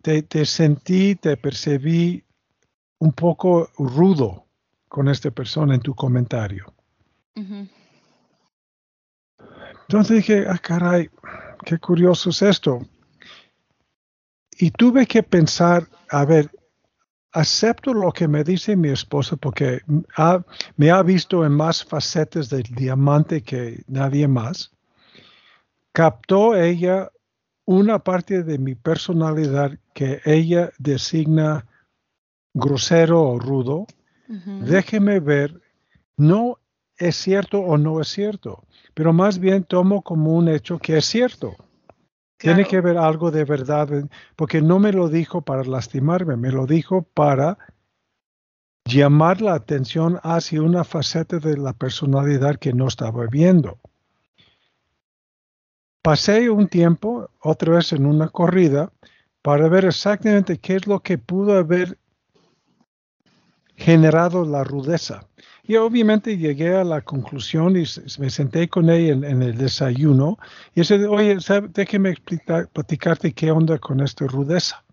te, 0.02 0.46
sentí, 0.46 1.16
te 1.16 1.38
percibí 1.38 2.24
un 3.00 3.14
poco 3.14 3.70
rudo 3.78 4.46
con 4.88 5.08
esta 5.08 5.32
persona 5.32 5.76
en 5.76 5.82
tu 5.82 5.96
comentario? 5.96 6.74
Entonces 9.90 10.18
dije, 10.18 10.46
ah, 10.48 10.58
caray, 10.58 11.10
qué 11.66 11.80
curioso 11.80 12.30
es 12.30 12.42
esto. 12.42 12.80
Y 14.60 14.72
tuve 14.72 15.08
que 15.08 15.24
pensar, 15.24 15.88
a 16.10 16.26
ver, 16.26 16.52
acepto 17.32 17.94
lo 17.94 18.12
que 18.12 18.28
me 18.28 18.44
dice 18.44 18.76
mi 18.76 18.90
esposa 18.90 19.36
porque 19.38 19.82
me 20.76 20.92
ha 20.92 21.04
visto 21.04 21.46
en 21.46 21.54
más 21.54 21.84
facetas 21.84 22.50
del 22.50 22.64
diamante 22.64 23.42
que 23.42 23.84
nadie 23.88 24.28
más. 24.28 24.72
Captó 25.92 26.56
ella 26.56 27.10
una 27.66 28.00
parte 28.00 28.44
de 28.44 28.58
mi 28.58 28.76
personalidad 28.76 29.78
que 29.94 30.22
ella 30.26 30.72
designa 30.80 31.66
grosero 32.54 33.22
o 33.22 33.40
rudo. 33.40 33.86
Déjeme 34.28 35.20
ver, 35.20 35.60
no 36.18 36.60
es 36.98 37.16
cierto 37.16 37.60
o 37.62 37.78
no 37.78 38.00
es 38.02 38.10
cierto, 38.10 38.64
pero 38.94 39.14
más 39.14 39.40
bien 39.40 39.64
tomo 39.64 40.04
como 40.04 40.36
un 40.36 40.50
hecho 40.50 40.78
que 40.78 40.98
es 40.98 41.06
cierto. 41.06 41.56
Tiene 42.38 42.64
que 42.66 42.78
haber 42.78 42.98
algo 42.98 43.32
de 43.32 43.44
verdad, 43.44 43.90
porque 44.36 44.62
no 44.62 44.80
me 44.80 44.94
lo 44.94 45.10
dijo 45.10 45.42
para 45.42 45.64
lastimarme, 45.64 46.38
me 46.38 46.52
lo 46.52 46.66
dijo 46.66 47.02
para 47.02 47.58
llamar 48.86 49.42
la 49.42 49.54
atención 49.56 50.20
hacia 50.24 50.62
una 50.62 50.84
faceta 50.84 51.40
de 51.40 51.58
la 51.58 51.74
personalidad 51.74 52.58
que 52.58 52.74
no 52.74 52.88
estaba 52.88 53.28
viendo. 53.28 53.80
Pasé 56.02 56.50
un 56.50 56.68
tiempo, 56.70 57.30
otra 57.42 57.76
vez 57.76 57.92
en 57.94 58.06
una 58.06 58.30
corrida, 58.30 58.92
para 59.42 59.68
ver 59.68 59.86
exactamente 59.86 60.58
qué 60.58 60.78
es 60.78 60.88
lo 60.88 61.02
que 61.02 61.18
pudo 61.18 61.58
haber 61.58 61.99
generado 63.80 64.46
la 64.46 64.64
rudeza. 64.64 65.26
Y 65.64 65.78
obviamente 65.78 66.38
llegué 66.38 66.76
a 66.76 66.84
la 66.84 67.02
conclusión 67.02 67.78
y 67.78 67.86
me 68.20 68.30
senté 68.30 68.68
con 68.68 68.90
ella 68.90 69.14
en, 69.14 69.42
el 69.42 69.58
desayuno 69.58 70.38
y 70.76 70.82
dice, 70.82 71.08
oye, 71.08 71.38
déjeme 71.74 72.10
explicar, 72.10 72.68
platicarte 72.70 73.32
qué 73.32 73.52
onda 73.52 73.78
con 73.78 74.02
esta 74.02 74.26
rudeza. 74.28 74.84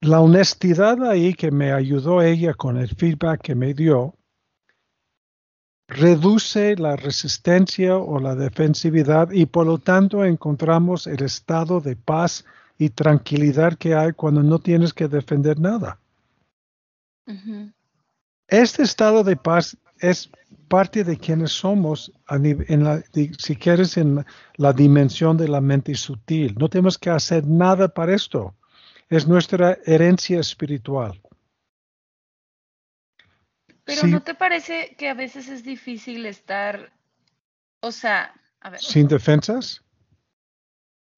La 0.00 0.20
honestidad 0.20 1.02
ahí 1.08 1.34
que 1.34 1.50
me 1.50 1.72
ayudó 1.72 2.20
ella 2.20 2.52
con 2.54 2.76
el 2.76 2.88
feedback 2.88 3.40
que 3.40 3.54
me 3.54 3.74
dio, 3.74 4.14
reduce 5.88 6.76
la 6.76 6.96
resistencia 6.96 7.96
o 7.96 8.20
la 8.20 8.34
defensividad 8.34 9.30
y 9.30 9.46
por 9.46 9.66
lo 9.66 9.78
tanto 9.78 10.24
encontramos 10.24 11.06
el 11.06 11.22
estado 11.22 11.80
de 11.80 11.96
paz 11.96 12.44
y 12.76 12.90
tranquilidad 12.90 13.78
que 13.78 13.94
hay 13.94 14.12
cuando 14.12 14.42
no 14.42 14.58
tienes 14.58 14.92
que 14.92 15.08
defender 15.08 15.58
nada. 15.58 15.98
Este 18.48 18.82
estado 18.82 19.22
de 19.24 19.36
paz 19.36 19.76
es 19.98 20.30
parte 20.68 21.04
de 21.04 21.16
quienes 21.18 21.52
somos, 21.52 22.12
en 22.28 22.84
la, 22.84 23.02
si 23.38 23.56
quieres, 23.56 23.96
en 23.96 24.24
la 24.56 24.72
dimensión 24.72 25.36
de 25.36 25.48
la 25.48 25.60
mente 25.60 25.94
sutil. 25.94 26.54
No 26.58 26.68
tenemos 26.68 26.98
que 26.98 27.10
hacer 27.10 27.46
nada 27.46 27.88
para 27.88 28.14
esto. 28.14 28.54
Es 29.08 29.26
nuestra 29.26 29.78
herencia 29.84 30.40
espiritual. 30.40 31.20
Pero 33.84 34.06
¿no 34.06 34.22
te 34.22 34.34
parece 34.34 34.94
que 34.96 35.08
a 35.08 35.14
veces 35.14 35.48
es 35.48 35.64
difícil 35.64 36.26
estar, 36.26 36.92
o 37.80 37.90
sea, 37.90 38.34
a 38.60 38.68
ver. 38.68 38.80
¿Sin 38.80 39.08
defensas? 39.08 39.82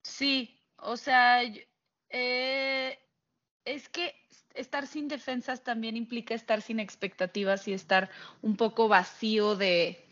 Sí, 0.03 0.57
o 0.77 0.95
sea, 0.95 1.41
eh, 2.09 2.99
es 3.65 3.89
que 3.89 4.15
estar 4.55 4.87
sin 4.87 5.07
defensas 5.07 5.63
también 5.63 5.95
implica 5.97 6.33
estar 6.33 6.61
sin 6.61 6.79
expectativas 6.79 7.67
y 7.67 7.73
estar 7.73 8.09
un 8.41 8.55
poco 8.55 8.87
vacío 8.87 9.55
de, 9.55 10.03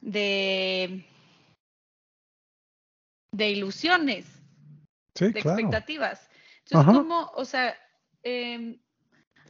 de, 0.00 1.04
de 3.32 3.50
ilusiones, 3.50 4.26
de 5.18 5.28
expectativas. 5.28 6.28
Entonces, 6.66 6.94
como, 6.94 7.30
o 7.34 7.44
sea, 7.44 7.76
em, 8.22 8.80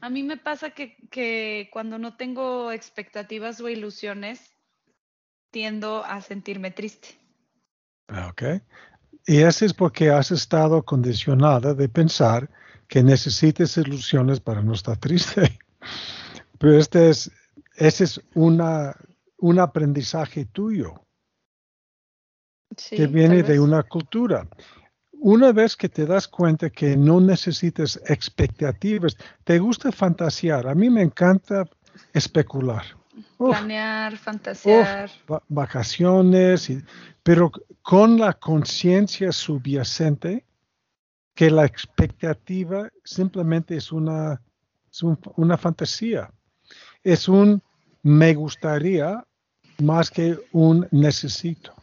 a 0.00 0.10
mí 0.10 0.22
me 0.22 0.36
pasa 0.36 0.70
que, 0.70 0.96
que 1.10 1.68
cuando 1.72 1.98
no 1.98 2.16
tengo 2.16 2.72
expectativas 2.72 3.60
o 3.60 3.68
ilusiones, 3.68 4.54
tiendo 5.50 6.04
a 6.04 6.20
sentirme 6.20 6.72
triste. 6.72 7.16
Ah, 8.08 8.28
ok. 8.28 8.60
Y 9.26 9.42
eso 9.42 9.64
es 9.64 9.72
porque 9.72 10.10
has 10.10 10.30
estado 10.30 10.84
condicionada 10.84 11.74
de 11.74 11.88
pensar 11.88 12.50
que 12.88 13.02
necesites 13.02 13.76
ilusiones 13.76 14.40
para 14.40 14.62
no 14.62 14.74
estar 14.74 14.96
triste. 14.96 15.58
Pero 16.58 16.78
este 16.78 17.10
es, 17.10 17.30
ese 17.76 18.04
es 18.04 18.20
una, 18.34 18.94
un 19.38 19.58
aprendizaje 19.58 20.46
tuyo 20.46 21.04
que 22.90 23.06
viene 23.06 23.42
de 23.42 23.60
una 23.60 23.82
cultura. 23.82 24.48
Una 25.12 25.52
vez 25.52 25.76
que 25.76 25.88
te 25.88 26.06
das 26.06 26.28
cuenta 26.28 26.70
que 26.70 26.96
no 26.96 27.20
necesitas 27.20 28.00
expectativas, 28.06 29.16
te 29.44 29.58
gusta 29.58 29.90
fantasear. 29.90 30.68
A 30.68 30.74
mí 30.74 30.90
me 30.90 31.02
encanta 31.02 31.64
especular. 32.12 32.84
Planear, 33.38 34.16
fantasear. 34.16 35.10
vacaciones, 35.48 36.70
pero 37.22 37.50
con 37.82 38.18
la 38.18 38.32
conciencia 38.34 39.32
subyacente 39.32 40.44
que 41.34 41.50
la 41.50 41.64
expectativa 41.64 42.88
simplemente 43.04 43.76
es 43.76 43.92
una, 43.92 44.40
una 45.36 45.58
fantasía. 45.58 46.32
Es 47.02 47.28
un 47.28 47.62
me 48.02 48.34
gustaría 48.34 49.24
más 49.78 50.10
que 50.10 50.38
un 50.52 50.86
necesito. 50.90 51.74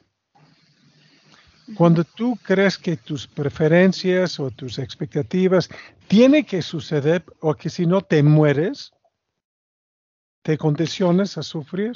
Cuando 1.76 2.04
tú 2.04 2.38
crees 2.44 2.78
que 2.78 2.98
tus 2.98 3.28
preferencias 3.28 4.40
o 4.40 4.52
tus 4.52 4.78
expectativas 4.78 5.70
tienen 6.08 6.46
que 6.46 6.62
suceder 6.62 7.24
o 7.40 7.56
que 7.56 7.70
si 7.70 7.86
no 7.86 8.02
te 8.02 8.24
mueres, 8.24 8.92
te 10.42 10.58
condiciones 10.58 11.38
a 11.38 11.44
sufrir. 11.44 11.94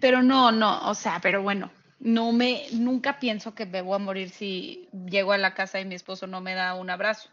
Pero 0.00 0.22
no, 0.22 0.52
no, 0.52 0.88
o 0.88 0.94
sea, 0.94 1.18
pero 1.22 1.42
bueno, 1.42 1.70
no 1.98 2.32
me, 2.32 2.66
nunca 2.72 3.18
pienso 3.18 3.54
que 3.54 3.66
me 3.66 3.82
voy 3.82 3.96
a 3.96 3.98
morir 3.98 4.30
si 4.30 4.88
llego 5.08 5.32
a 5.32 5.38
la 5.38 5.54
casa 5.54 5.80
y 5.80 5.84
mi 5.84 5.94
esposo 5.94 6.26
no 6.26 6.40
me 6.40 6.54
da 6.54 6.74
un 6.74 6.90
abrazo. 6.90 7.30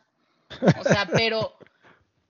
O 0.79 0.83
sea, 0.83 1.07
pero, 1.11 1.53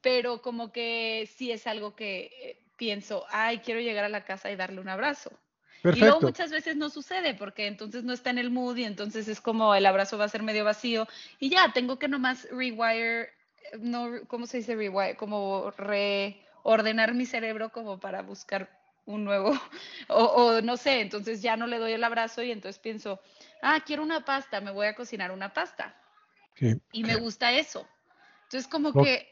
pero 0.02 0.42
como 0.42 0.72
que 0.72 1.30
sí 1.36 1.52
es 1.52 1.68
algo 1.68 1.96
que 1.96 2.32
eh, 2.42 2.62
pienso, 2.76 3.26
ay, 3.30 3.60
quiero 3.60 3.82
llegar 3.82 4.06
a 4.06 4.10
la 4.10 4.26
casa 4.26 4.52
y 4.52 4.56
darle 4.56 4.82
un 4.82 4.90
abrazo. 4.90 5.32
Y 5.84 6.00
luego 6.00 6.22
muchas 6.22 6.50
veces 6.50 6.78
no 6.78 6.90
sucede 6.90 7.34
porque 7.34 7.68
entonces 7.68 8.06
no 8.06 8.14
está 8.14 8.30
en 8.30 8.38
el 8.38 8.50
mood 8.50 8.78
y 8.78 8.86
entonces 8.86 9.28
es 9.28 9.42
como 9.42 9.76
el 9.76 9.86
abrazo 9.86 10.18
va 10.18 10.24
a 10.24 10.30
ser 10.30 10.42
medio 10.42 10.64
vacío 10.64 11.10
y 11.40 11.50
ya, 11.50 11.74
tengo 11.74 12.00
que 12.00 12.08
nomás 12.08 12.48
rewire, 12.52 13.32
no, 13.80 14.10
¿cómo 14.28 14.48
se 14.48 14.58
dice 14.58 14.76
rewire? 14.76 15.18
Como 15.18 15.72
reordenar 15.72 17.14
mi 17.14 17.26
cerebro 17.26 17.70
como 17.70 18.00
para 18.00 18.22
buscar 18.22 18.83
un 19.06 19.24
nuevo, 19.24 19.52
o, 20.08 20.62
no 20.62 20.78
sé, 20.78 21.02
entonces 21.02 21.42
ya 21.42 21.58
no 21.58 21.68
le 21.68 21.80
doy 21.80 21.94
el 21.94 22.04
abrazo 22.04 22.42
y 22.44 22.52
entonces 22.52 22.80
pienso, 22.80 23.20
ah, 23.62 23.82
quiero 23.86 24.04
una 24.04 24.26
pasta, 24.26 24.62
me 24.62 24.72
voy 24.72 24.88
a 24.88 24.96
cocinar 24.96 25.32
una 25.32 25.54
pasta. 25.54 25.96
Y 26.92 27.04
me 27.04 27.16
gusta 27.16 27.52
eso. 27.52 27.88
Entonces 28.44 28.68
como 28.70 28.94
que 28.94 29.28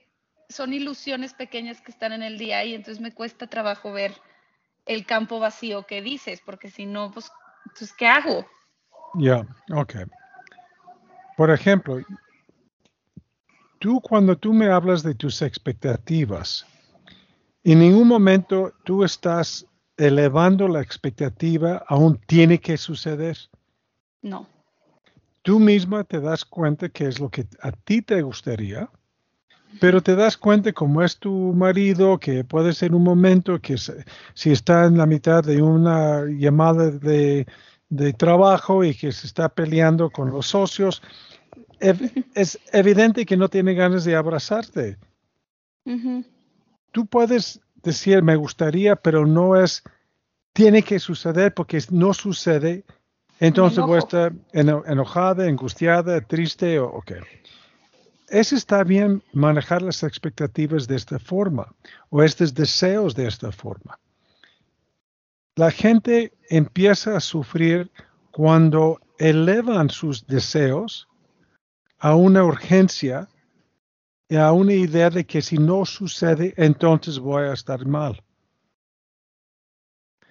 son 0.50 0.74
ilusiones 0.74 1.34
pequeñas 1.34 1.80
que 1.80 1.92
están 1.92 2.12
en 2.12 2.24
el 2.24 2.38
día 2.38 2.66
y 2.66 2.74
entonces 2.74 3.02
me 3.02 3.14
cuesta 3.14 3.48
trabajo 3.48 3.92
ver 3.92 4.14
el 4.86 5.06
campo 5.06 5.40
vacío 5.40 5.86
que 5.86 6.02
dices, 6.02 6.42
porque 6.46 6.70
si 6.70 6.86
no, 6.86 7.12
pues, 7.12 7.32
pues 7.78 7.94
¿qué 7.94 8.08
hago? 8.08 8.46
Ya, 9.16 9.46
ok. 9.72 9.96
Por 11.38 11.52
ejemplo, 11.52 12.02
tú 13.80 14.02
cuando 14.02 14.38
tú 14.38 14.54
me 14.54 14.70
hablas 14.70 15.04
de 15.04 15.16
tus 15.16 15.42
expectativas, 15.42 16.66
en 17.64 17.80
ningún 17.80 18.08
momento 18.08 18.74
tú 18.84 19.04
estás 19.04 19.66
elevando 19.98 20.68
la 20.68 20.82
expectativa, 20.82 21.84
aún 21.88 22.20
tiene 22.26 22.60
que 22.60 22.78
suceder. 22.78 23.38
No. 24.22 24.48
Tú 25.44 25.60
misma 25.60 26.04
te 26.04 26.20
das 26.20 26.46
cuenta 26.46 26.90
que 26.90 27.08
es 27.08 27.20
lo 27.20 27.30
que 27.30 27.46
a 27.62 27.72
ti 27.72 28.02
te 28.02 28.22
gustaría, 28.22 28.90
pero 29.80 30.02
te 30.02 30.16
das 30.16 30.38
cuenta 30.38 30.74
como 30.74 31.02
es 31.02 31.18
tu 31.18 31.54
marido, 31.54 32.20
que 32.20 32.44
puede 32.44 32.74
ser 32.74 32.94
un 32.94 33.04
momento 33.04 33.60
que 33.60 33.78
si 33.78 34.52
está 34.52 34.86
en 34.86 34.98
la 34.98 35.06
mitad 35.06 35.44
de 35.44 35.62
una 35.62 36.26
llamada 36.26 36.92
de, 36.92 37.46
trabajo 38.18 38.84
y 38.84 38.96
que 38.96 39.12
se 39.12 39.28
está 39.28 39.50
peleando 39.50 40.10
con 40.10 40.30
los 40.30 40.48
socios, 40.48 41.02
es 41.80 42.60
evidente 42.72 43.26
que 43.26 43.38
no 43.38 43.50
tiene 43.50 43.74
ganas 43.74 44.04
de 44.04 44.16
abrazarte 44.16 44.98
tú 46.92 47.06
puedes 47.06 47.60
decir 47.84 48.22
me 48.24 48.36
gustaría, 48.36 48.96
pero 48.96 49.26
no 49.26 49.56
es, 49.56 49.84
tiene 50.54 50.84
que 50.84 51.00
suceder 51.00 51.54
porque 51.54 51.80
no 51.90 52.14
sucede. 52.14 52.86
Entonces 53.40 53.84
voy 53.84 53.96
a 53.96 54.00
estar 54.00 54.34
enojada, 54.54 55.46
angustiada, 55.46 56.22
triste 56.22 56.80
o 56.80 56.88
ok. 56.88 57.14
Es 58.28 58.54
está 58.54 58.84
bien 58.84 59.24
manejar 59.34 59.82
las 59.82 60.04
expectativas 60.04 60.88
de 60.88 60.96
esta 60.96 61.20
forma 61.20 61.74
o 62.10 62.24
estos 62.24 62.54
deseos 62.54 63.16
de 63.16 63.28
esta 63.28 63.52
forma. 63.52 64.00
La 65.56 65.72
gente 65.72 66.32
empieza 66.50 67.18
a 67.18 67.20
sufrir 67.20 67.92
cuando 68.32 69.02
elevan 69.18 69.90
sus 69.90 70.26
deseos 70.26 71.10
a 72.00 72.16
una 72.16 72.44
urgencia 72.44 73.28
a 74.38 74.52
una 74.52 74.74
idea 74.74 75.10
de 75.10 75.26
que 75.26 75.42
si 75.42 75.58
no 75.58 75.86
sucede, 75.86 76.54
entonces 76.58 77.20
voy 77.20 77.44
a 77.44 77.54
estar 77.54 77.86
mal. 77.86 78.22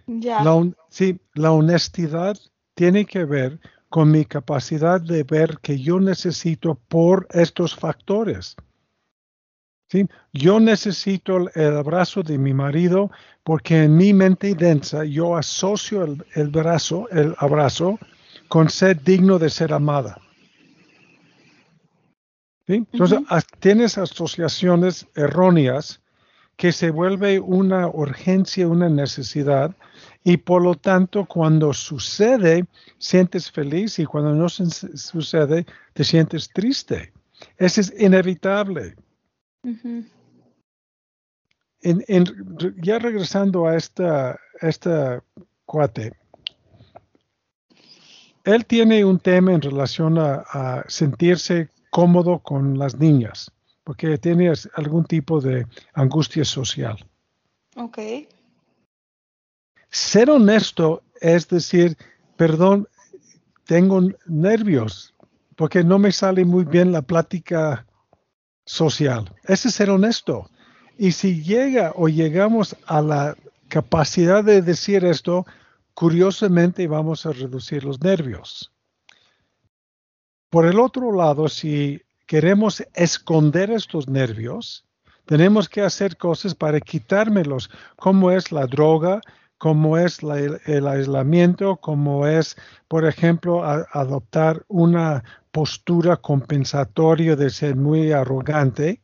La, 0.06 0.72
sí, 0.88 1.20
la 1.34 1.52
honestidad 1.52 2.36
tiene 2.74 3.04
que 3.04 3.24
ver 3.24 3.60
con 3.88 4.10
mi 4.10 4.24
capacidad 4.24 5.00
de 5.00 5.22
ver 5.24 5.58
que 5.60 5.78
yo 5.78 6.00
necesito 6.00 6.76
por 6.88 7.28
estos 7.30 7.74
factores. 7.74 8.56
¿Sí? 9.88 10.06
Yo 10.32 10.60
necesito 10.60 11.48
el, 11.54 11.76
abrazo 11.76 12.22
de 12.22 12.38
mi 12.38 12.54
marido 12.54 13.10
porque 13.42 13.84
en 13.84 13.96
mi 13.96 14.12
mente 14.12 14.54
densa 14.54 15.04
yo 15.04 15.36
asocio 15.36 16.04
el, 16.04 16.24
el, 16.34 16.48
brazo, 16.48 17.08
el 17.10 17.34
abrazo 17.38 17.98
con 18.48 18.70
ser 18.70 19.02
digno 19.02 19.38
de 19.38 19.50
ser 19.50 19.72
amada. 19.72 20.20
Entonces, 22.74 23.20
tienes 23.59 23.98
asociaciones 23.98 25.06
erróneas 25.14 26.00
que 26.56 26.72
se 26.72 26.90
vuelve 26.90 27.40
una 27.40 27.88
urgencia, 27.88 28.68
una 28.68 28.88
necesidad, 28.88 29.74
y 30.24 30.37
por 30.37 30.62
lo 30.62 30.74
tanto, 30.74 31.24
cuando 31.24 31.72
sucede, 31.72 32.66
sientes 32.98 33.50
feliz 33.50 33.98
y 33.98 34.04
cuando 34.04 34.35
no 34.35 34.48
sucede, 34.48 35.64
te 35.94 36.04
sientes 36.04 36.50
triste. 36.52 37.12
Eso 37.56 37.80
es 37.80 37.94
inevitable. 37.98 38.94
ya 42.83 42.98
regresando 42.98 43.66
a 43.66 43.76
esta, 43.76 44.38
esta 44.61 45.24
cuate, 45.64 46.12
él 48.44 48.66
tiene 48.66 49.02
un 49.04 49.18
tema 49.18 49.54
en 49.54 49.62
relación 49.62 50.18
a 50.18 50.85
sentirse 50.88 51.70
cómodo 51.90 52.38
con 52.38 52.79
las 52.79 52.96
niñas, 52.98 53.50
porque 53.85 54.16
tiene 54.18 54.53
algún 54.74 55.05
tipo 55.05 55.40
de 55.40 55.66
angustia 55.92 56.44
social. 56.44 57.05
Ok. 57.76 57.98
Ser 59.90 60.31
honesto 60.31 61.03
es 61.20 61.48
decir, 61.48 61.96
perdón, 62.37 62.88
tengo 63.64 64.00
nervios, 64.26 65.14
porque 65.57 65.85
no 65.85 65.98
me 65.98 66.12
sale 66.12 66.44
muy 66.44 66.64
bien 66.64 66.92
la 66.92 67.03
plática 67.03 67.87
social. 68.64 69.35
Ese 69.44 69.68
es 69.68 69.74
ser 69.74 69.90
honesto. 69.90 70.50
Y 70.96 71.12
si 71.12 71.42
llega 71.42 71.92
o 71.96 72.09
llegamos 72.09 72.76
a 72.87 73.03
la 73.03 73.37
capacidad 73.68 74.44
de 74.44 74.62
decir 74.62 75.05
esto 75.05 75.46
curiosamente 75.94 76.87
vamos 76.87 77.26
a 77.26 77.33
reducir 77.33 77.85
los 77.85 78.00
nervios. 78.00 78.72
Por 80.50 80.66
el 80.66 80.80
otro 80.80 81.12
lado, 81.12 81.48
si 81.48 82.02
queremos 82.26 82.84
esconder 82.94 83.70
estos 83.70 84.08
nervios, 84.08 84.84
tenemos 85.24 85.68
que 85.68 85.80
hacer 85.80 86.16
cosas 86.16 86.56
para 86.56 86.80
quitármelos, 86.80 87.70
como 87.96 88.32
es 88.32 88.50
la 88.50 88.66
droga, 88.66 89.20
como 89.58 89.96
es 89.96 90.18
el 90.22 90.86
aislamiento, 90.88 91.76
como 91.76 92.26
es, 92.26 92.56
por 92.88 93.04
ejemplo, 93.04 93.62
adoptar 93.62 94.64
una 94.66 95.22
postura 95.52 96.16
compensatoria 96.16 97.36
de 97.36 97.50
ser 97.50 97.76
muy 97.76 98.10
arrogante, 98.10 99.00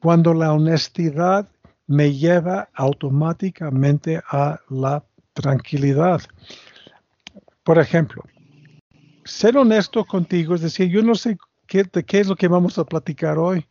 cuando 0.00 0.34
la 0.34 0.52
honestidad 0.52 1.48
me 1.86 2.12
lleva 2.12 2.68
automáticamente 2.74 4.20
a 4.28 4.60
la 4.68 5.02
tranquilidad. 5.32 6.20
Por 7.62 7.78
ejemplo, 7.78 8.22
ser 9.28 9.56
honesto 9.56 10.04
contigo 10.04 10.54
es 10.54 10.62
decir, 10.62 10.88
yo 10.88 11.02
no 11.02 11.14
sé 11.14 11.36
qué, 11.66 11.84
de 11.84 12.04
qué 12.04 12.20
es 12.20 12.28
lo 12.28 12.36
que 12.36 12.48
vamos 12.48 12.78
a 12.78 12.84
platicar 12.84 13.38
hoy. 13.38 13.66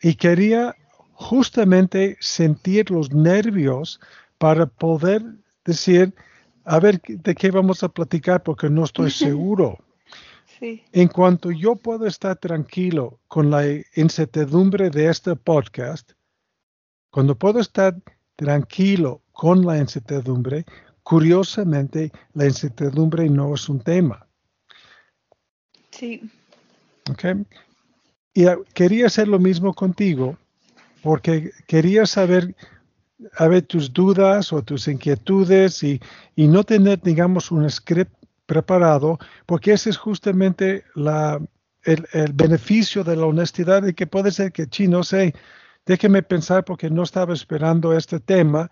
Y 0.00 0.14
quería 0.14 0.74
justamente 1.12 2.16
sentir 2.20 2.90
los 2.90 3.12
nervios 3.12 4.00
para 4.38 4.66
poder 4.66 5.22
decir, 5.64 6.14
a 6.64 6.78
ver, 6.78 7.00
¿de 7.00 7.34
qué 7.34 7.50
vamos 7.50 7.82
a 7.82 7.88
platicar? 7.88 8.42
Porque 8.42 8.70
no 8.70 8.84
estoy 8.84 9.10
seguro. 9.26 9.78
En 10.60 11.08
cuanto 11.08 11.50
yo 11.50 11.76
puedo 11.76 12.06
estar 12.06 12.36
tranquilo 12.36 13.20
con 13.28 13.50
la 13.50 13.64
incertidumbre 13.96 14.88
de 14.88 15.10
este 15.10 15.36
podcast, 15.36 16.12
cuando 17.10 17.36
puedo 17.36 17.60
estar 17.60 17.94
tranquilo 18.36 19.20
con 19.32 19.66
la 19.66 19.78
incertidumbre, 19.78 20.64
curiosamente 21.02 22.12
la 22.32 22.46
incertidumbre 22.46 23.28
no 23.28 23.54
es 23.54 23.68
un 23.68 23.80
tema. 23.80 24.26
Sí. 25.98 26.22
Okay. 27.10 27.44
Y 28.32 28.46
ah, 28.46 28.58
quería 28.74 29.06
hacer 29.06 29.28
lo 29.28 29.38
mismo 29.38 29.72
contigo 29.74 30.36
porque 31.02 31.52
quería 31.66 32.06
saber 32.06 32.54
a 33.36 33.60
tus 33.60 33.92
dudas 33.92 34.52
o 34.52 34.62
tus 34.62 34.88
inquietudes 34.88 35.82
y, 35.82 36.00
y, 36.34 36.48
no 36.48 36.64
tener, 36.64 37.00
digamos, 37.00 37.50
un 37.50 37.68
script 37.70 38.12
preparado, 38.46 39.18
porque 39.46 39.72
ese 39.72 39.90
es 39.90 39.96
justamente 39.96 40.84
la, 40.94 41.40
el, 41.84 42.06
el, 42.12 42.32
beneficio 42.32 43.04
de 43.04 43.16
la 43.16 43.26
honestidad 43.26 43.82
de 43.82 43.94
que 43.94 44.06
puede 44.06 44.30
ser 44.30 44.50
que, 44.50 44.66
sí, 44.70 44.88
no 44.88 45.04
sé, 45.04 45.34
déjeme 45.86 46.22
pensar 46.22 46.64
porque 46.64 46.90
no 46.90 47.02
estaba 47.02 47.34
esperando 47.34 47.96
este 47.96 48.18
tema 48.18 48.70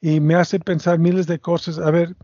y 0.00 0.20
me 0.20 0.34
hace 0.34 0.58
pensar 0.58 0.98
miles 0.98 1.26
de 1.26 1.38
cosas. 1.38 1.78
A 1.78 1.90
ver, 1.90 2.16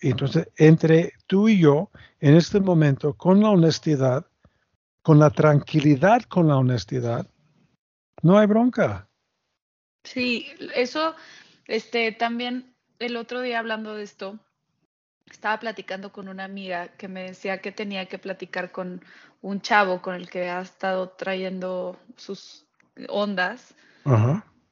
entonces, 0.00 0.48
entre 0.56 1.12
tú 1.26 1.48
y 1.48 1.58
yo, 1.58 1.90
en 2.20 2.36
este 2.36 2.60
momento, 2.60 3.14
con 3.14 3.40
la 3.40 3.50
honestidad, 3.50 4.26
con 5.02 5.18
la 5.18 5.30
tranquilidad, 5.30 6.22
con 6.22 6.48
la 6.48 6.56
honestidad, 6.56 7.26
no 8.22 8.38
hay 8.38 8.46
bronca. 8.46 9.08
Sí, 10.04 10.46
eso, 10.74 11.14
este, 11.66 12.12
también 12.12 12.74
el 12.98 13.16
otro 13.16 13.40
día 13.40 13.58
hablando 13.58 13.94
de 13.94 14.02
esto, 14.02 14.38
estaba 15.30 15.58
platicando 15.58 16.12
con 16.12 16.28
una 16.28 16.44
amiga 16.44 16.88
que 16.88 17.08
me 17.08 17.24
decía 17.24 17.60
que 17.60 17.72
tenía 17.72 18.06
que 18.06 18.18
platicar 18.18 18.72
con 18.72 19.02
un 19.40 19.60
chavo 19.60 20.00
con 20.00 20.14
el 20.14 20.28
que 20.28 20.48
ha 20.48 20.60
estado 20.60 21.10
trayendo 21.10 21.98
sus 22.16 22.66
ondas, 23.08 23.74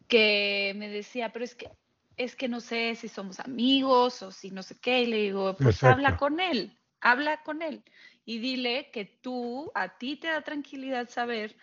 que 0.09 0.75
me 0.77 0.89
decía, 0.89 1.33
pero 1.33 1.45
es 1.45 1.55
que 1.55 1.71
es 2.17 2.37
que 2.37 2.49
no 2.49 2.61
sé 2.61 2.95
si 2.95 3.09
somos 3.09 3.41
amigos 3.41 4.23
o 4.23 4.31
si 4.31 4.51
no 4.51 4.63
sé 4.63 4.79
qué, 4.81 5.03
y 5.03 5.07
le 5.07 5.17
digo, 5.19 5.57
pues 5.57 5.83
habla 5.83 6.17
con 6.17 6.41
él, 6.41 6.79
habla 7.01 7.43
con 7.43 7.63
él 7.63 7.83
y 8.25 8.39
dile 8.39 8.91
que 8.93 9.05
tú, 9.05 9.71
a 9.75 9.99
ti 9.99 10.17
te 10.17 10.29
da 10.29 10.43
tranquilidad 10.43 11.09
saber 11.09 11.57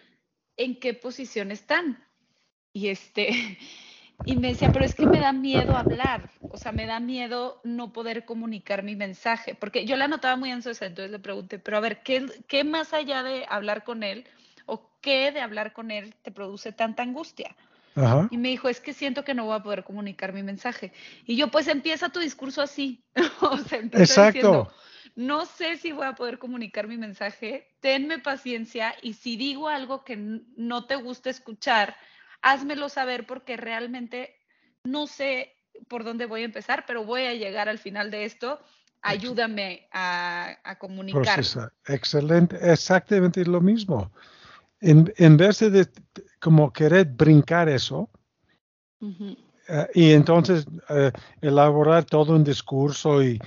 en 0.57 0.79
qué 0.79 0.93
posición 0.93 1.51
están. 1.51 2.03
Y 2.73 2.89
este, 2.89 3.29
y 4.25 4.35
me 4.35 4.49
decía, 4.49 4.71
pero 4.71 4.85
es 4.85 4.95
que 4.95 5.05
me 5.05 5.19
da 5.19 5.31
miedo 5.31 5.75
hablar, 5.77 6.29
o 6.41 6.57
sea, 6.57 6.71
me 6.71 6.85
da 6.85 6.99
miedo 6.99 7.61
no 7.63 7.93
poder 7.93 8.25
comunicar 8.25 8.83
mi 8.83 8.95
mensaje, 8.95 9.55
porque 9.55 9.85
yo 9.85 9.95
la 9.95 10.07
notaba 10.07 10.35
muy 10.35 10.51
ansiosa, 10.51 10.85
entonces 10.85 11.11
le 11.11 11.19
pregunté, 11.19 11.59
pero 11.59 11.77
a 11.77 11.81
ver, 11.81 12.03
¿qué, 12.03 12.25
qué 12.47 12.63
más 12.63 12.93
allá 12.93 13.23
de 13.23 13.45
hablar 13.47 13.83
con 13.83 14.03
él 14.03 14.25
o 14.65 14.91
qué 15.01 15.31
de 15.31 15.41
hablar 15.41 15.73
con 15.73 15.91
él 15.91 16.13
te 16.21 16.31
produce 16.31 16.73
tanta 16.73 17.03
angustia? 17.03 17.55
Y 18.31 18.37
me 18.37 18.49
dijo, 18.49 18.69
es 18.69 18.79
que 18.79 18.93
siento 18.93 19.23
que 19.23 19.33
no 19.33 19.45
voy 19.45 19.55
a 19.55 19.63
poder 19.63 19.83
comunicar 19.83 20.33
mi 20.33 20.43
mensaje. 20.43 20.93
Y 21.25 21.35
yo, 21.35 21.49
pues 21.49 21.67
empieza 21.67 22.09
tu 22.09 22.19
discurso 22.19 22.61
así. 22.61 23.03
o 23.41 23.57
sea, 23.57 23.79
Exacto. 23.79 24.33
Diciendo, 24.33 24.73
no 25.15 25.45
sé 25.45 25.77
si 25.77 25.91
voy 25.91 26.05
a 26.05 26.15
poder 26.15 26.39
comunicar 26.39 26.87
mi 26.87 26.97
mensaje, 26.97 27.75
tenme 27.81 28.19
paciencia 28.19 28.95
y 29.01 29.13
si 29.13 29.35
digo 29.35 29.67
algo 29.67 30.03
que 30.03 30.15
no 30.15 30.85
te 30.85 30.95
gusta 30.95 31.29
escuchar, 31.29 31.95
házmelo 32.41 32.87
saber 32.89 33.25
porque 33.25 33.57
realmente 33.57 34.35
no 34.83 35.07
sé 35.07 35.53
por 35.87 36.03
dónde 36.03 36.25
voy 36.25 36.43
a 36.43 36.45
empezar, 36.45 36.85
pero 36.87 37.03
voy 37.03 37.23
a 37.23 37.33
llegar 37.33 37.67
al 37.67 37.79
final 37.79 38.11
de 38.11 38.25
esto. 38.25 38.61
Ayúdame 39.01 39.87
a, 39.91 40.57
a 40.63 40.77
comunicar. 40.77 41.41
Excelente, 41.87 42.57
exactamente 42.61 43.43
lo 43.45 43.61
mismo 43.61 44.11
en, 44.81 45.37
vez 45.37 45.59
de, 45.59 45.87
como 46.39 46.71
querer 46.71 47.05
brincar 47.05 47.69
eso, 47.69 48.09
eh, 49.01 49.87
y 49.93 50.11
entonces 50.11 50.65
eh, 50.89 51.11
elaborar 51.41 52.03
todo 52.05 52.35
un 52.35 52.43
discurso 52.43 53.23
y, 53.23 53.39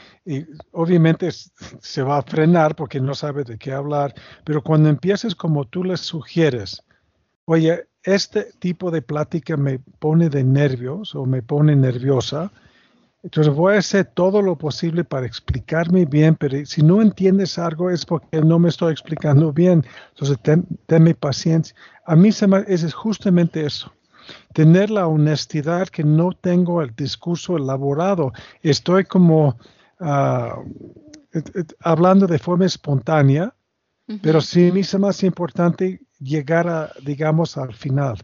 obviamente 0.70 1.30
se 1.30 2.02
va 2.02 2.18
a 2.18 2.22
frenar 2.22 2.76
porque 2.76 3.00
no 3.00 3.14
sabe 3.14 3.44
de 3.44 3.58
qué 3.58 3.72
hablar, 3.72 4.14
pero 4.44 4.62
cuando 4.62 4.88
empieces 4.88 5.34
como 5.34 5.64
tú 5.66 5.82
les 5.84 6.00
sugieres, 6.00 6.82
oye, 7.44 7.86
este 8.04 8.52
tipo 8.58 8.90
de 8.90 9.02
plática 9.02 9.56
me 9.56 9.78
pone 9.98 10.28
de 10.28 10.44
nervios 10.44 11.14
o 11.14 11.26
me 11.26 11.42
pone 11.42 11.74
nerviosa, 11.76 12.52
entonces 13.22 13.54
voy 13.54 13.74
a 13.74 13.78
hacer 13.78 14.06
todo 14.06 14.42
lo 14.42 14.56
posible 14.56 15.04
para 15.04 15.26
explicarme 15.26 16.04
bien, 16.04 16.34
pero 16.34 16.66
si 16.66 16.82
no 16.82 17.00
entiendes 17.00 17.56
algo 17.56 17.88
es 17.88 18.04
porque 18.04 18.40
no 18.40 18.58
me 18.58 18.68
estoy 18.68 18.92
explicando 18.92 19.52
bien. 19.52 19.84
Entonces 20.10 20.38
ten, 20.42 21.16
paciencia. 21.20 21.74
A 22.04 22.16
mí 22.16 22.32
se 22.32 22.48
me, 22.48 22.64
es 22.66 22.92
justamente 22.92 23.64
eso. 23.64 23.92
Tener 24.54 24.90
la 24.90 25.06
honestidad 25.06 25.88
que 25.88 26.02
no 26.02 26.32
tengo 26.32 26.82
el 26.82 26.94
discurso 26.96 27.56
elaborado. 27.56 28.32
Estoy 28.60 29.04
como 29.04 29.56
ah, 30.00 30.56
hablando 31.80 32.26
de 32.26 32.38
forma 32.40 32.66
espontánea, 32.66 33.54
pero 34.20 34.40
sí 34.40 34.72
me 34.72 34.80
es 34.80 34.98
más 34.98 35.22
importante 35.22 36.00
llegar 36.18 36.66
a, 36.68 36.92
digamos, 37.04 37.56
al 37.56 37.72
final. 37.72 38.18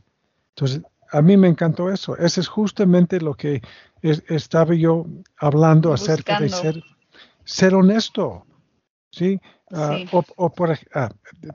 Entonces, 0.51 0.83
a 1.11 1.23
mí 1.23 1.37
me 1.37 1.49
encantó 1.49 1.91
eso. 1.91 2.17
Ese 2.17 2.41
es 2.41 2.49
justamente 2.49 3.21
lo 3.21 3.35
que 3.35 3.63
estaba 4.03 4.75
yo 4.75 5.07
hablando 5.39 5.93
acerca 5.93 6.41
de 6.41 6.49
ser, 6.49 6.83
ser 7.45 7.75
honesto. 7.75 8.47
¿sí? 9.11 9.41
Ah, 9.73 9.99
o, 10.13 10.51
por, 10.51 10.79
ah, 10.95 11.11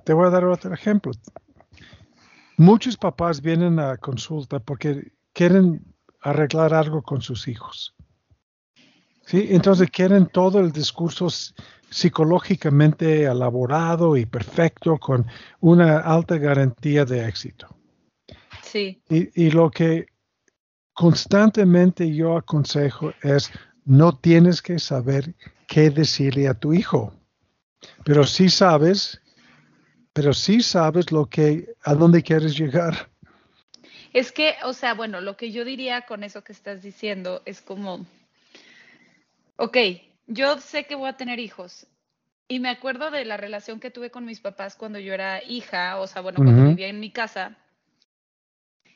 te 0.05 0.13
voy 0.13 0.27
a 0.27 0.29
dar 0.29 0.45
otro 0.45 0.73
ejemplo. 0.73 1.11
Muchos 2.57 2.97
papás 2.97 3.41
vienen 3.41 3.79
a 3.79 3.97
consulta 3.97 4.59
porque 4.59 5.13
quieren 5.33 5.83
arreglar 6.21 6.73
algo 6.73 7.01
con 7.01 7.21
sus 7.21 7.47
hijos. 7.47 7.95
¿sí? 9.25 9.47
Entonces 9.49 9.89
quieren 9.89 10.27
todo 10.27 10.59
el 10.59 10.71
discurso 10.71 11.27
psicológicamente 11.89 13.23
elaborado 13.23 14.17
y 14.17 14.25
perfecto 14.25 14.97
con 14.97 15.25
una 15.59 15.99
alta 15.99 16.37
garantía 16.37 17.05
de 17.05 17.27
éxito. 17.27 17.67
Sí. 18.73 18.99
Y, 19.07 19.45
y 19.45 19.51
lo 19.51 19.69
que 19.69 20.07
constantemente 20.93 22.12
yo 22.12 22.36
aconsejo 22.36 23.13
es 23.21 23.51
no 23.86 24.17
tienes 24.17 24.63
que 24.63 24.79
saber 24.79 25.36
qué 25.67 25.91
decirle 25.91 26.47
a 26.47 26.55
tu 26.55 26.73
hijo, 26.73 27.13
pero 28.03 28.23
sí 28.23 28.49
sabes, 28.49 29.21
pero 30.12 30.33
sí 30.33 30.62
sabes 30.63 31.12
lo 31.12 31.27
que, 31.27 31.75
a 31.83 31.93
dónde 31.93 32.23
quieres 32.23 32.57
llegar. 32.57 33.12
Es 34.12 34.31
que, 34.31 34.55
o 34.63 34.73
sea, 34.73 34.95
bueno, 34.95 35.21
lo 35.21 35.38
que 35.38 35.51
yo 35.51 35.65
diría 35.65 36.07
con 36.07 36.23
eso 36.23 36.43
que 36.43 36.53
estás 36.53 36.81
diciendo 36.81 37.43
es 37.45 37.62
como, 37.62 38.07
ok, 39.57 39.77
yo 40.25 40.59
sé 40.59 40.86
que 40.86 40.95
voy 40.95 41.09
a 41.09 41.17
tener 41.17 41.38
hijos 41.38 41.86
y 42.47 42.59
me 42.59 42.69
acuerdo 42.69 43.12
de 43.12 43.23
la 43.23 43.38
relación 43.38 43.79
que 43.79 43.91
tuve 43.91 44.09
con 44.09 44.25
mis 44.25 44.39
papás 44.39 44.75
cuando 44.75 44.97
yo 44.97 45.13
era 45.13 45.43
hija, 45.43 45.99
o 45.99 46.07
sea, 46.07 46.23
bueno, 46.23 46.38
cuando 46.38 46.69
vivía 46.69 46.88
en 46.88 46.99
mi 46.99 47.12
casa 47.12 47.55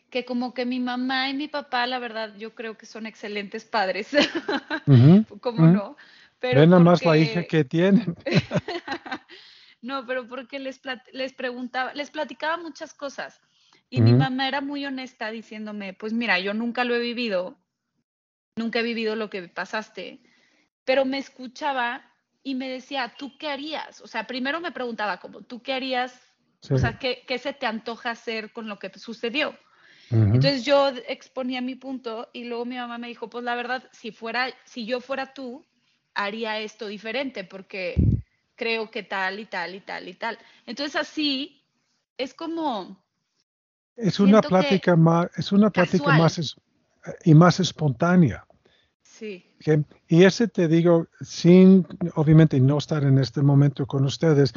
que 0.09 0.25
como 0.25 0.53
que 0.53 0.65
mi 0.65 0.79
mamá 0.79 1.29
y 1.29 1.33
mi 1.33 1.47
papá, 1.47 1.85
la 1.87 1.99
verdad, 1.99 2.35
yo 2.37 2.55
creo 2.55 2.77
que 2.77 2.85
son 2.85 3.05
excelentes 3.05 3.65
padres. 3.65 4.09
¿Cómo 5.41 5.67
no? 5.67 5.97
Pero 6.39 6.61
Ven 6.61 6.69
nada 6.69 6.83
más 6.83 7.03
la 7.03 7.17
hija 7.17 7.43
que 7.43 7.63
tienen. 7.63 8.15
no, 9.81 10.05
pero 10.05 10.27
porque 10.27 10.59
les, 10.59 10.79
les 11.11 11.33
preguntaba, 11.33 11.93
les 11.93 12.11
platicaba 12.11 12.57
muchas 12.57 12.93
cosas. 12.93 13.41
Y 13.89 14.01
mi 14.01 14.13
mamá 14.13 14.49
era 14.49 14.59
muy 14.59 14.85
honesta 14.85 15.31
diciéndome, 15.31 15.93
pues 15.93 16.11
mira, 16.11 16.39
yo 16.39 16.53
nunca 16.53 16.83
lo 16.83 16.93
he 16.93 16.99
vivido, 16.99 17.57
nunca 18.57 18.79
he 18.79 18.83
vivido 18.83 19.15
lo 19.15 19.29
que 19.29 19.47
pasaste, 19.47 20.19
pero 20.83 21.05
me 21.05 21.17
escuchaba 21.17 22.03
y 22.43 22.55
me 22.55 22.67
decía, 22.67 23.13
¿tú 23.17 23.37
qué 23.37 23.47
harías? 23.47 24.01
O 24.01 24.07
sea, 24.07 24.27
primero 24.27 24.59
me 24.59 24.73
preguntaba 24.73 25.21
como, 25.21 25.41
¿tú 25.41 25.61
qué 25.61 25.71
harías? 25.71 26.21
O 26.69 26.77
sea, 26.77 26.99
¿qué, 26.99 27.23
¿qué, 27.25 27.37
se 27.37 27.53
te 27.53 27.65
antoja 27.65 28.11
hacer 28.11 28.51
con 28.51 28.67
lo 28.67 28.77
que 28.77 28.89
Entonces 30.09 30.63
yo 30.63 30.89
exponía 31.07 31.61
mi 31.61 31.75
punto 31.75 32.29
y 32.33 32.45
luego 32.45 32.65
mi 32.65 32.75
mamá 32.75 32.97
me 32.97 33.07
dijo, 33.07 33.29
pues 33.29 33.43
la 33.43 33.55
verdad, 33.55 33.83
si 33.91 34.11
fuera, 34.11 34.47
si 34.65 34.85
yo 34.85 35.01
fuera 35.01 35.33
tú, 35.33 35.65
haría 36.13 36.59
esto 36.59 36.87
diferente 36.87 37.43
porque 37.43 37.95
creo 38.55 38.89
que 38.89 39.03
tal 39.03 39.39
y 39.39 39.45
tal 39.45 39.75
y 39.75 39.81
tal 39.81 40.07
y 40.07 40.13
tal. 40.13 40.37
Entonces 40.65 40.95
así 40.95 41.63
es 42.17 42.33
como... 42.33 43.03
Es 43.95 44.19
una 44.19 44.41
plática 44.41 44.95
más, 44.95 45.29
es 45.37 45.51
una 45.51 45.69
plática 45.69 46.17
más 46.17 46.55
y 47.23 47.33
más 47.33 47.59
espontánea. 47.59 48.45
Sí. 49.01 49.43
Y 50.07 50.23
ese 50.23 50.47
te 50.47 50.67
digo, 50.67 51.07
sin 51.21 51.87
obviamente 52.15 52.59
no 52.59 52.77
estar 52.77 53.03
en 53.03 53.17
este 53.17 53.41
momento 53.41 53.87
con 53.87 54.05
ustedes, 54.05 54.53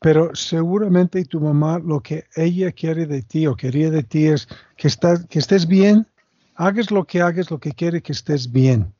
pero 0.00 0.34
seguramente 0.34 1.24
tu 1.24 1.40
mamá 1.40 1.78
lo 1.78 2.00
que 2.00 2.24
ella 2.36 2.72
quiere 2.72 3.06
de 3.06 3.22
ti 3.22 3.46
o 3.46 3.56
quería 3.56 3.90
de 3.90 4.02
ti 4.02 4.26
es 4.26 4.48
que, 4.76 4.88
estás, 4.88 5.26
que 5.26 5.38
estés 5.38 5.66
bien, 5.66 6.06
hagas 6.54 6.90
lo 6.90 7.04
que 7.04 7.20
hagas, 7.20 7.50
lo 7.50 7.58
que 7.58 7.72
quiere 7.72 8.02
que 8.02 8.12
estés 8.12 8.50
bien, 8.50 8.92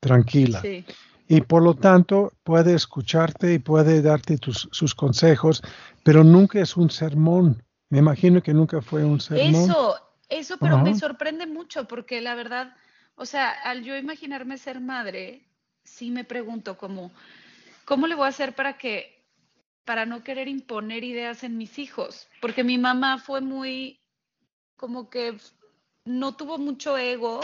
tranquila. 0.00 0.60
Sí. 0.62 0.84
Y 1.28 1.40
por 1.40 1.62
lo 1.62 1.74
tanto 1.74 2.32
puede 2.44 2.74
escucharte 2.74 3.52
y 3.52 3.58
puede 3.58 4.00
darte 4.00 4.38
sus 4.40 4.94
consejos, 4.94 5.62
pero 6.04 6.22
nunca 6.22 6.60
es 6.60 6.76
un 6.76 6.88
sermón. 6.88 7.62
Me 7.88 7.98
imagino 7.98 8.42
que 8.42 8.54
nunca 8.54 8.80
fue 8.80 9.04
un 9.04 9.20
sermón. 9.20 9.70
Eso, 9.70 9.96
eso, 10.28 10.56
pero 10.58 10.78
me 10.78 10.94
sorprende 10.94 11.46
mucho 11.46 11.88
porque 11.88 12.20
la 12.20 12.36
verdad 12.36 12.74
o 13.16 13.24
sea, 13.24 13.50
al 13.50 13.82
yo 13.82 13.96
imaginarme 13.96 14.58
ser 14.58 14.80
madre, 14.80 15.42
sí 15.84 16.10
me 16.10 16.24
pregunto 16.24 16.76
cómo, 16.76 17.10
¿cómo 17.84 18.06
le 18.06 18.14
voy 18.14 18.26
a 18.26 18.28
hacer 18.28 18.54
para 18.54 18.76
que, 18.76 19.15
para 19.86 20.04
no 20.04 20.22
querer 20.22 20.48
imponer 20.48 21.02
ideas 21.04 21.42
en 21.44 21.56
mis 21.56 21.78
hijos? 21.78 22.28
Porque 22.42 22.64
mi 22.64 22.76
mamá 22.76 23.16
fue 23.16 23.40
muy, 23.40 24.00
como 24.76 25.08
que 25.08 25.38
no 26.04 26.36
tuvo 26.36 26.58
mucho 26.58 26.98
ego 26.98 27.40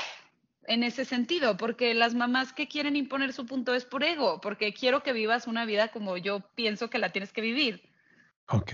en 0.65 0.83
ese 0.83 1.05
sentido, 1.05 1.57
porque 1.57 1.95
las 1.95 2.15
mamás 2.15 2.53
que 2.53 2.69
quieren 2.69 2.97
imponer 2.97 3.33
su 3.33 3.47
punto 3.47 3.75
es 3.75 3.85
por 3.85 4.05
ego, 4.05 4.41
porque 4.41 4.75
quiero 4.75 5.03
que 5.03 5.13
vivas 5.13 5.47
una 5.47 5.65
vida 5.65 5.89
como 5.89 6.17
yo 6.19 6.41
pienso 6.55 6.91
que 6.91 6.99
la 6.99 7.11
tienes 7.11 7.33
que 7.33 7.41
vivir. 7.41 7.83
Ok. 8.49 8.73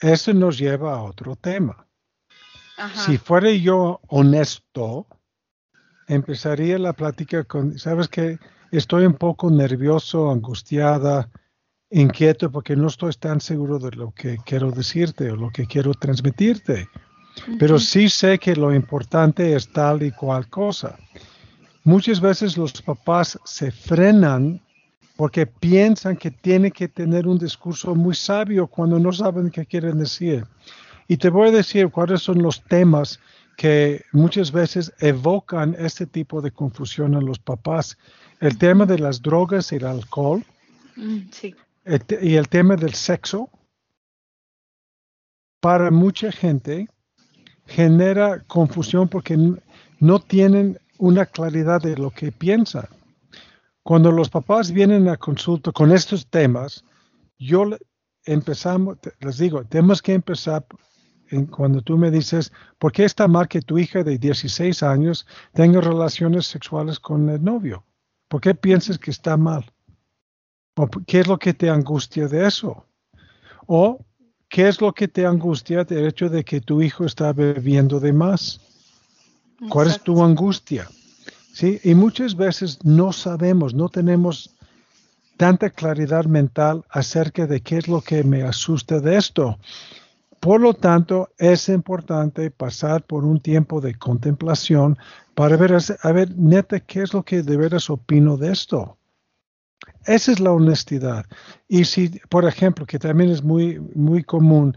Eso 0.00 0.32
nos 0.32 0.58
lleva 0.58 0.94
a 0.94 1.02
otro 1.02 1.34
tema. 1.36 1.86
Si 2.94 3.16
fuera 3.16 3.50
yo 3.50 4.00
honesto, 4.08 5.06
empezaría 6.08 6.78
la 6.78 6.92
plática 6.92 7.44
con, 7.44 7.78
sabes 7.78 8.08
que 8.08 8.38
estoy 8.72 9.06
un 9.06 9.14
poco 9.14 9.50
nervioso, 9.50 10.30
angustiada, 10.30 11.30
inquieto 11.92 12.50
porque 12.50 12.74
no 12.74 12.88
estoy 12.88 13.12
tan 13.12 13.40
seguro 13.40 13.78
de 13.78 13.90
lo 13.92 14.12
que 14.12 14.38
quiero 14.44 14.70
decirte 14.70 15.30
o 15.30 15.36
lo 15.36 15.50
que 15.50 15.66
quiero 15.66 15.92
transmitirte. 15.94 16.88
Pero 17.58 17.78
sí 17.78 18.08
sé 18.08 18.38
que 18.38 18.56
lo 18.56 18.74
importante 18.74 19.54
es 19.54 19.70
tal 19.72 20.02
y 20.02 20.10
cual 20.10 20.48
cosa. 20.48 20.98
Muchas 21.84 22.20
veces 22.20 22.56
los 22.56 22.80
papás 22.82 23.38
se 23.44 23.70
frenan 23.70 24.60
porque 25.16 25.46
piensan 25.46 26.16
que 26.16 26.30
tiene 26.30 26.70
que 26.70 26.88
tener 26.88 27.26
un 27.26 27.38
discurso 27.38 27.94
muy 27.94 28.14
sabio 28.14 28.66
cuando 28.66 28.98
no 28.98 29.12
saben 29.12 29.50
qué 29.50 29.66
quieren 29.66 29.98
decir. 29.98 30.44
Y 31.08 31.16
te 31.16 31.30
voy 31.30 31.48
a 31.48 31.52
decir 31.52 31.88
cuáles 31.90 32.22
son 32.22 32.42
los 32.42 32.62
temas 32.64 33.20
que 33.56 34.02
muchas 34.12 34.50
veces 34.50 34.92
evocan 34.98 35.76
este 35.78 36.06
tipo 36.06 36.40
de 36.40 36.50
confusión 36.50 37.14
en 37.14 37.26
los 37.26 37.38
papás. 37.38 37.98
El 38.40 38.56
tema 38.56 38.86
de 38.86 38.98
las 38.98 39.20
drogas 39.20 39.72
y 39.72 39.76
el 39.76 39.86
alcohol. 39.86 40.44
Y 41.84 42.36
el 42.36 42.48
tema 42.48 42.76
del 42.76 42.94
sexo. 42.94 43.50
Para 45.60 45.90
mucha 45.90 46.32
gente 46.32 46.88
genera 47.66 48.42
confusión 48.44 49.08
porque 49.08 49.38
no 50.00 50.18
tienen 50.20 50.78
una 50.98 51.26
claridad 51.26 51.80
de 51.80 51.96
lo 51.96 52.10
que 52.10 52.32
piensan. 52.32 52.86
Cuando 53.82 54.12
los 54.12 54.28
papás 54.28 54.70
vienen 54.70 55.08
a 55.08 55.16
consulta 55.16 55.72
con 55.72 55.92
estos 55.92 56.26
temas, 56.26 56.84
yo 57.38 57.64
empezamos, 58.24 58.98
les 59.20 59.38
digo, 59.38 59.64
tenemos 59.64 60.02
que 60.02 60.14
empezar 60.14 60.64
cuando 61.50 61.80
tú 61.80 61.96
me 61.96 62.10
dices, 62.10 62.52
¿por 62.78 62.92
qué 62.92 63.04
está 63.04 63.26
mal 63.26 63.48
que 63.48 63.62
tu 63.62 63.78
hija 63.78 64.02
de 64.02 64.18
16 64.18 64.82
años 64.82 65.26
tenga 65.54 65.80
relaciones 65.80 66.46
sexuales 66.46 67.00
con 67.00 67.28
el 67.30 67.42
novio? 67.42 67.84
¿Por 68.28 68.40
qué 68.40 68.54
piensas 68.54 68.98
que 68.98 69.10
está 69.10 69.36
mal? 69.36 69.71
¿O 70.74 70.88
qué 71.06 71.20
es 71.20 71.26
lo 71.26 71.38
que 71.38 71.52
te 71.52 71.68
angustia 71.68 72.28
de 72.28 72.46
eso? 72.46 72.86
¿O 73.66 74.04
qué 74.48 74.68
es 74.68 74.80
lo 74.80 74.92
que 74.92 75.06
te 75.06 75.26
angustia 75.26 75.84
del 75.84 76.06
hecho 76.06 76.28
de 76.28 76.44
que 76.44 76.60
tu 76.60 76.80
hijo 76.80 77.04
está 77.04 77.32
bebiendo 77.32 78.00
de 78.00 78.12
más? 78.12 78.60
¿Cuál 79.68 79.88
es 79.88 80.00
tu 80.00 80.22
angustia? 80.22 80.88
¿Sí? 81.52 81.78
Y 81.84 81.94
muchas 81.94 82.34
veces 82.34 82.78
no 82.84 83.12
sabemos, 83.12 83.74
no 83.74 83.88
tenemos 83.90 84.56
tanta 85.36 85.68
claridad 85.70 86.24
mental 86.24 86.84
acerca 86.88 87.46
de 87.46 87.60
qué 87.60 87.76
es 87.78 87.88
lo 87.88 88.00
que 88.00 88.24
me 88.24 88.42
asusta 88.42 88.98
de 89.00 89.16
esto. 89.16 89.58
Por 90.40 90.60
lo 90.60 90.74
tanto, 90.74 91.30
es 91.38 91.68
importante 91.68 92.50
pasar 92.50 93.04
por 93.04 93.24
un 93.24 93.40
tiempo 93.40 93.80
de 93.80 93.94
contemplación 93.94 94.98
para 95.34 95.56
ver, 95.56 95.76
a 96.02 96.12
ver, 96.12 96.36
neta, 96.36 96.80
qué 96.80 97.02
es 97.02 97.12
lo 97.12 97.22
que 97.22 97.42
de 97.42 97.56
veras 97.56 97.90
opino 97.90 98.36
de 98.36 98.52
esto. 98.52 98.96
Esa 100.06 100.32
es 100.32 100.40
la 100.40 100.52
honestidad. 100.52 101.26
Y 101.68 101.84
si, 101.84 102.08
por 102.28 102.44
ejemplo, 102.44 102.86
que 102.86 102.98
también 102.98 103.30
es 103.30 103.42
muy, 103.42 103.78
muy 103.94 104.24
común, 104.24 104.76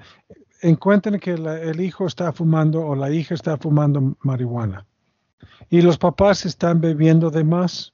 encuentren 0.62 1.20
que 1.20 1.32
el 1.32 1.80
hijo 1.80 2.08
está 2.08 2.32
fumando 2.32 2.86
o 2.86 2.96
la 2.96 3.12
hija 3.12 3.36
está 3.36 3.58
fumando 3.58 4.16
marihuana 4.22 4.86
y 5.70 5.82
los 5.82 5.98
papás 5.98 6.46
están 6.46 6.82
bebiendo 6.82 7.30
de 7.30 7.44
más, 7.44 7.94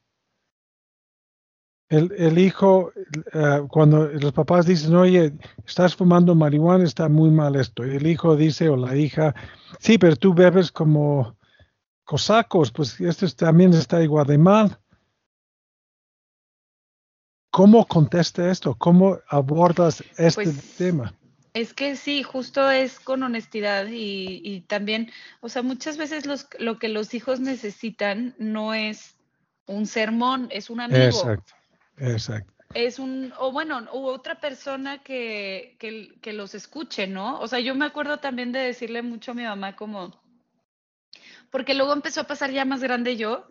el, 1.89 2.37
hijo, 2.37 2.93
eh, 3.33 3.63
cuando 3.67 4.07
los 4.07 4.31
papás 4.31 4.65
dicen, 4.65 4.95
oye, 4.95 5.33
estás 5.65 5.93
fumando 5.93 6.33
marihuana, 6.33 6.85
está 6.85 7.09
muy 7.09 7.29
mal 7.31 7.57
esto. 7.57 7.83
El 7.83 8.07
hijo 8.07 8.37
dice, 8.37 8.69
o 8.69 8.77
la 8.77 8.95
hija, 8.95 9.35
sí, 9.77 9.97
pero 9.97 10.15
tú 10.15 10.33
bebes 10.33 10.71
como 10.71 11.35
cosacos, 12.05 12.71
pues 12.71 13.01
esto 13.01 13.27
también 13.35 13.73
está 13.73 14.01
igual 14.01 14.25
de 14.25 14.37
mal. 14.37 14.79
¿Cómo 17.51 17.85
contesta 17.87 18.49
esto? 18.49 18.75
¿Cómo 18.75 19.19
abordas 19.27 20.03
este 20.17 20.43
pues, 20.43 20.75
tema? 20.77 21.13
Es 21.53 21.73
que 21.73 21.95
sí, 21.95 22.23
justo 22.23 22.71
es 22.71 22.99
con 22.99 23.23
honestidad 23.23 23.87
y, 23.87 24.41
y 24.43 24.61
también, 24.61 25.11
o 25.41 25.49
sea, 25.49 25.61
muchas 25.61 25.97
veces 25.97 26.25
los, 26.25 26.47
lo 26.59 26.79
que 26.79 26.87
los 26.87 27.13
hijos 27.13 27.41
necesitan 27.41 28.35
no 28.39 28.73
es 28.73 29.15
un 29.65 29.85
sermón, 29.85 30.47
es 30.49 30.69
un 30.69 30.79
amigo. 30.79 31.03
Exacto 31.03 31.53
Exacto. 32.01 32.51
Es 32.73 32.99
un, 32.99 33.33
o 33.37 33.51
bueno, 33.51 33.87
u 33.93 34.05
otra 34.07 34.39
persona 34.39 35.03
que, 35.03 35.75
que, 35.77 36.33
los 36.33 36.55
escuche, 36.55 37.05
¿no? 37.05 37.39
O 37.39 37.47
sea, 37.47 37.59
yo 37.59 37.75
me 37.75 37.85
acuerdo 37.85 38.19
también 38.19 38.51
de 38.51 38.59
decirle 38.59 39.01
mucho 39.01 39.31
a 39.31 39.35
mi 39.35 39.43
mamá 39.43 39.75
como, 39.75 40.19
porque 41.49 41.73
luego 41.73 41.91
empezó 41.93 42.21
a 42.21 42.27
pasar 42.27 42.51
ya 42.51 42.63
más 42.63 42.81
grande 42.81 43.17
yo, 43.17 43.45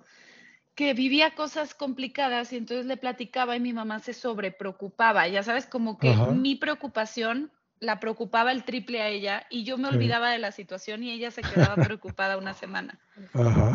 que 0.74 0.94
vivía 0.94 1.34
cosas 1.34 1.74
complicadas 1.74 2.52
y 2.52 2.56
entonces 2.56 2.86
le 2.86 2.96
platicaba 2.96 3.56
y 3.56 3.60
mi 3.60 3.72
mamá 3.72 3.98
se 4.00 4.14
sobrepreocupaba, 4.14 5.28
ya 5.28 5.42
sabes, 5.42 5.66
como 5.66 5.98
que 5.98 6.14
mi 6.14 6.54
preocupación 6.56 7.50
la 7.80 7.98
preocupaba 7.98 8.52
el 8.52 8.64
triple 8.64 9.00
a 9.00 9.08
ella 9.08 9.46
y 9.50 9.64
yo 9.64 9.78
me 9.78 9.88
olvidaba 9.88 10.30
de 10.30 10.38
la 10.38 10.52
situación 10.52 11.02
y 11.02 11.10
ella 11.10 11.30
se 11.30 11.42
quedaba 11.42 11.76
preocupada 11.76 12.36
una 12.36 12.54
semana. 12.54 12.98
Ajá. 13.32 13.74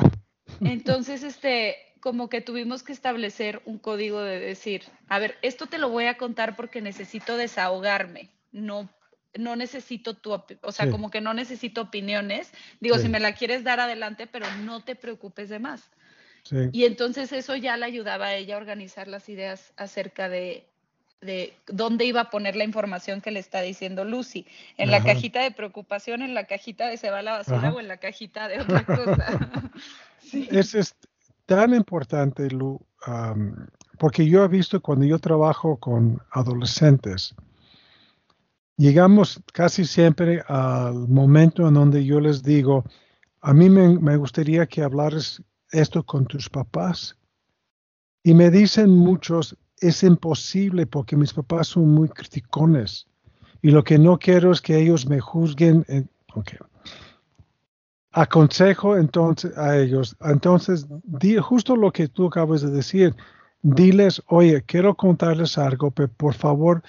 Entonces, 0.61 1.23
este, 1.23 1.75
como 1.99 2.29
que 2.29 2.41
tuvimos 2.41 2.83
que 2.83 2.93
establecer 2.93 3.61
un 3.65 3.79
código 3.79 4.21
de 4.21 4.39
decir, 4.39 4.83
a 5.07 5.19
ver, 5.19 5.37
esto 5.41 5.65
te 5.65 5.79
lo 5.79 5.89
voy 5.89 6.05
a 6.05 6.17
contar 6.17 6.55
porque 6.55 6.81
necesito 6.81 7.35
desahogarme, 7.35 8.29
no 8.51 8.89
no 9.37 9.55
necesito 9.55 10.13
tu, 10.13 10.31
o 10.31 10.71
sea, 10.71 10.89
como 10.89 11.11
que 11.11 11.21
no 11.21 11.33
necesito 11.33 11.81
opiniones. 11.81 12.51
Digo, 12.79 12.97
si 12.97 13.09
me 13.09 13.19
la 13.19 13.33
quieres 13.33 13.63
dar 13.63 13.79
adelante, 13.79 14.27
pero 14.27 14.45
no 14.63 14.83
te 14.83 14.95
preocupes 14.95 15.49
de 15.49 15.59
más. 15.59 15.91
Y 16.71 16.85
entonces 16.85 17.31
eso 17.31 17.55
ya 17.55 17.75
le 17.77 17.85
ayudaba 17.85 18.27
a 18.27 18.35
ella 18.35 18.55
a 18.55 18.57
organizar 18.57 19.07
las 19.07 19.29
ideas 19.29 19.73
acerca 19.77 20.29
de, 20.29 20.67
de 21.21 21.53
dónde 21.67 22.05
iba 22.05 22.21
a 22.21 22.29
poner 22.29 22.55
la 22.55 22.63
información 22.63 23.21
que 23.21 23.31
le 23.31 23.39
está 23.39 23.61
diciendo 23.61 24.05
Lucy. 24.05 24.45
En 24.77 24.91
la 24.91 25.03
cajita 25.03 25.41
de 25.41 25.51
preocupación, 25.51 26.21
en 26.21 26.33
la 26.33 26.45
cajita 26.45 26.87
de 26.87 26.97
se 26.97 27.09
va 27.09 27.19
a 27.19 27.23
la 27.23 27.31
basura 27.33 27.73
o 27.73 27.79
en 27.79 27.87
la 27.87 27.97
cajita 27.97 28.47
de 28.47 28.61
otra 28.61 28.85
cosa. 28.85 29.71
sí. 30.19 30.47
es, 30.51 30.95
tan 31.45 31.73
importante, 31.73 32.49
Lu, 32.49 32.79
porque 33.99 34.27
yo 34.27 34.43
he 34.43 34.47
visto 34.47 34.81
cuando 34.81 35.05
yo 35.05 35.19
trabajo 35.19 35.77
con 35.77 36.19
adolescentes, 36.31 37.35
llegamos 38.77 39.41
casi 39.53 39.85
siempre 39.85 40.41
al 40.47 41.07
momento 41.07 41.67
en 41.67 41.75
donde 41.75 42.03
yo 42.03 42.19
les 42.19 42.41
digo, 42.41 42.83
a 43.41 43.53
mí 43.53 43.69
me, 43.69 43.99
me 43.99 44.17
gustaría 44.17 44.65
que 44.65 44.81
hablaras 44.81 45.41
esto 45.79 46.03
con 46.03 46.25
tus 46.25 46.49
papás. 46.49 47.17
Y 48.23 48.33
me 48.33 48.49
dicen 48.49 48.89
muchos, 48.89 49.57
es 49.79 50.03
imposible 50.03 50.85
porque 50.85 51.15
mis 51.15 51.33
papás 51.33 51.67
son 51.67 51.89
muy 51.89 52.09
criticones 52.09 53.07
y 53.61 53.71
lo 53.71 53.83
que 53.83 53.97
no 53.97 54.19
quiero 54.19 54.51
es 54.51 54.61
que 54.61 54.77
ellos 54.77 55.07
me 55.07 55.19
juzguen. 55.19 55.85
Aconsejo 58.11 58.95
entonces 58.95 59.57
a 59.57 59.77
ellos, 59.77 60.15
entonces, 60.21 60.85
di, 61.03 61.37
justo 61.37 61.75
lo 61.75 61.91
que 61.91 62.07
tú 62.07 62.27
acabas 62.27 62.61
de 62.61 62.69
decir, 62.69 63.15
diles, 63.63 64.21
oye, 64.27 64.61
quiero 64.61 64.95
contarles 64.95 65.57
algo, 65.57 65.89
pero 65.91 66.09
por 66.09 66.35
favor, 66.35 66.83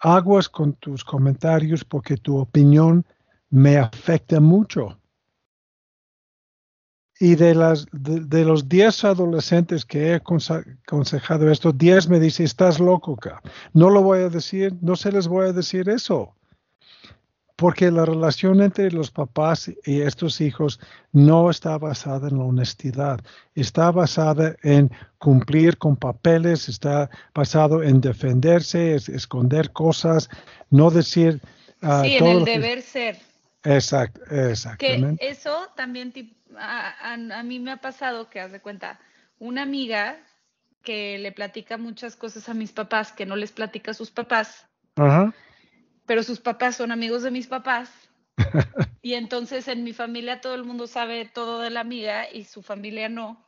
aguas 0.00 0.48
con 0.48 0.72
tus 0.74 1.04
comentarios 1.04 1.84
porque 1.84 2.16
tu 2.16 2.38
opinión 2.38 3.06
me 3.48 3.76
afecta 3.78 4.40
mucho. 4.40 4.98
Y 7.18 7.34
de, 7.34 7.54
las, 7.54 7.86
de, 7.92 8.44
los 8.44 8.68
10 8.68 9.04
adolescentes 9.04 9.86
que 9.86 10.08
he 10.08 10.14
aconsejado 10.14 11.50
esto, 11.50 11.72
10 11.72 12.08
me 12.10 12.20
dicen, 12.20 12.44
estás 12.44 12.78
loco, 12.78 13.18
no 13.72 13.88
lo 13.88 14.02
voy 14.02 14.20
a 14.20 14.28
decir, 14.28 14.74
no 14.82 14.96
se 14.96 15.12
les 15.12 15.26
voy 15.26 15.46
a 15.46 15.52
decir 15.52 15.88
eso. 15.88 16.34
Porque 17.56 17.90
la 17.90 18.04
relación 18.04 18.60
entre 18.60 18.90
los 18.90 19.10
papás 19.10 19.70
y 19.86 20.02
estos 20.02 20.42
hijos 20.42 20.78
no 21.12 21.48
está 21.48 21.78
basada 21.78 22.28
en 22.28 22.36
la 22.36 22.44
honestidad, 22.44 23.20
está 23.54 23.90
basada 23.90 24.54
en 24.62 24.90
cumplir 25.16 25.78
con 25.78 25.96
papeles, 25.96 26.68
está 26.68 27.08
basado 27.34 27.82
en 27.82 28.02
defenderse, 28.02 28.96
esconder 28.96 29.72
cosas, 29.72 30.28
no 30.68 30.90
decir... 30.90 31.40
Uh, 31.82 32.02
sí, 32.02 32.16
en 32.16 32.26
el 32.26 32.44
deber 32.44 32.82
ser. 32.82 33.16
Exacto, 33.66 34.20
exactamente. 34.30 35.18
Que 35.18 35.30
eso 35.30 35.68
también 35.74 36.12
a, 36.56 37.42
mí 37.42 37.58
me 37.58 37.72
ha 37.72 37.78
pasado 37.78 38.30
que, 38.30 38.40
haz 38.40 38.52
de 38.52 38.60
cuenta, 38.60 39.00
una 39.38 39.62
amiga 39.62 40.18
que 40.82 41.18
le 41.18 41.32
platica 41.32 41.76
muchas 41.76 42.14
cosas 42.14 42.48
a 42.48 42.54
mis 42.54 42.70
papás 42.70 43.10
que 43.10 43.26
no 43.26 43.34
les 43.34 43.50
platica 43.50 43.90
a 43.90 43.94
sus 43.94 44.12
papás, 44.12 44.66
pero 46.06 46.22
sus 46.22 46.38
papás 46.38 46.76
son 46.76 46.92
amigos 46.92 47.24
de 47.24 47.32
mis 47.32 47.48
papás. 47.48 47.90
y 49.02 49.14
entonces 49.14 49.66
en 49.66 49.82
mi 49.82 49.92
familia 49.92 50.40
todo 50.40 50.54
el 50.54 50.62
mundo 50.62 50.86
sabe 50.86 51.24
todo 51.24 51.60
de 51.60 51.70
la 51.70 51.80
amiga 51.80 52.30
y 52.30 52.44
su 52.44 52.62
familia 52.62 53.08
no. 53.08 53.44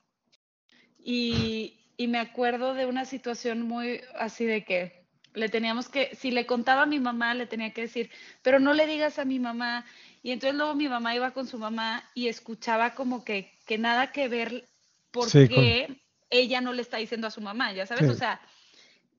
Y, 0.98 1.92
y 1.96 2.08
me 2.08 2.18
acuerdo 2.18 2.74
de 2.74 2.86
una 2.86 3.04
situación 3.04 3.62
muy 3.62 4.00
así 4.16 4.44
de 4.44 4.64
que 4.64 4.97
le 5.34 5.48
teníamos 5.48 5.88
que, 5.88 6.14
si 6.16 6.30
le 6.30 6.46
contaba 6.46 6.82
a 6.82 6.86
mi 6.86 6.98
mamá, 6.98 7.34
le 7.34 7.46
tenía 7.46 7.72
que 7.72 7.82
decir, 7.82 8.10
pero 8.42 8.58
no 8.58 8.74
le 8.74 8.86
digas 8.86 9.18
a 9.18 9.24
mi 9.24 9.38
mamá 9.38 9.84
y 10.22 10.32
entonces 10.32 10.56
luego 10.56 10.74
mi 10.74 10.88
mamá 10.88 11.14
iba 11.14 11.32
con 11.32 11.46
su 11.46 11.58
mamá 11.58 12.04
y 12.14 12.28
escuchaba 12.28 12.94
como 12.94 13.24
que, 13.24 13.52
que 13.66 13.78
nada 13.78 14.12
que 14.12 14.28
ver 14.28 14.68
porque 15.10 16.00
ella 16.30 16.60
no 16.60 16.72
le 16.72 16.82
está 16.82 16.98
diciendo 16.98 17.26
a 17.26 17.30
su 17.30 17.40
mamá, 17.40 17.72
ya 17.72 17.86
sabes, 17.86 18.10
o 18.10 18.14
sea, 18.14 18.40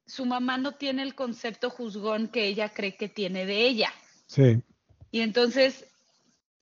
su 0.05 0.25
mamá 0.25 0.57
no 0.57 0.73
tiene 0.73 1.03
el 1.03 1.15
concepto 1.15 1.69
juzgón 1.69 2.27
que 2.27 2.45
ella 2.45 2.69
cree 2.69 2.95
que 2.95 3.09
tiene 3.09 3.45
de 3.45 3.61
ella. 3.61 3.93
Sí. 4.27 4.61
Y 5.11 5.21
entonces 5.21 5.85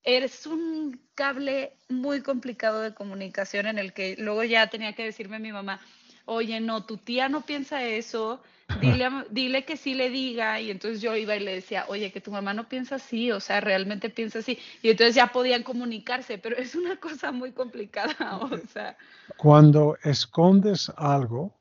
es 0.03 0.45
un 0.45 1.01
cable 1.15 1.73
muy 1.89 2.21
complicado 2.21 2.81
de 2.81 2.93
comunicación 2.93 3.67
en 3.67 3.77
el 3.77 3.93
que 3.93 4.15
luego 4.17 4.43
ya 4.43 4.67
tenía 4.67 4.93
que 4.93 5.03
decirme 5.03 5.37
a 5.37 5.39
mi 5.39 5.51
mamá, 5.51 5.81
oye, 6.25 6.59
no, 6.59 6.85
tu 6.85 6.97
tía 6.97 7.27
no 7.27 7.41
piensa 7.45 7.83
eso, 7.83 8.41
dile, 8.81 9.09
dile 9.29 9.65
que 9.65 9.77
sí 9.77 9.93
le 9.93 10.09
diga. 10.09 10.59
Y 10.59 10.71
entonces 10.71 11.01
yo 11.01 11.15
iba 11.15 11.35
y 11.35 11.39
le 11.39 11.55
decía, 11.55 11.85
oye, 11.87 12.11
que 12.11 12.21
tu 12.21 12.31
mamá 12.31 12.53
no 12.53 12.67
piensa 12.67 12.95
así, 12.95 13.31
o 13.31 13.39
sea, 13.39 13.61
realmente 13.61 14.09
piensa 14.09 14.39
así. 14.39 14.57
Y 14.81 14.89
entonces 14.89 15.15
ya 15.15 15.27
podían 15.27 15.63
comunicarse, 15.63 16.37
pero 16.37 16.57
es 16.57 16.75
una 16.75 16.97
cosa 16.97 17.31
muy 17.31 17.51
complicada, 17.51 18.37
o 18.41 18.57
sea. 18.71 18.97
Cuando 19.37 19.97
escondes 20.03 20.91
algo, 20.97 21.57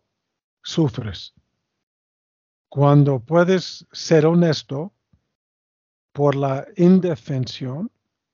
sufres. 0.63 1.35
Cuando 2.69 3.21
puedes 3.21 3.87
ser 3.93 4.27
honesto 4.27 4.93
por 6.13 6.35
la 6.35 6.67
indefensión, 6.77 7.91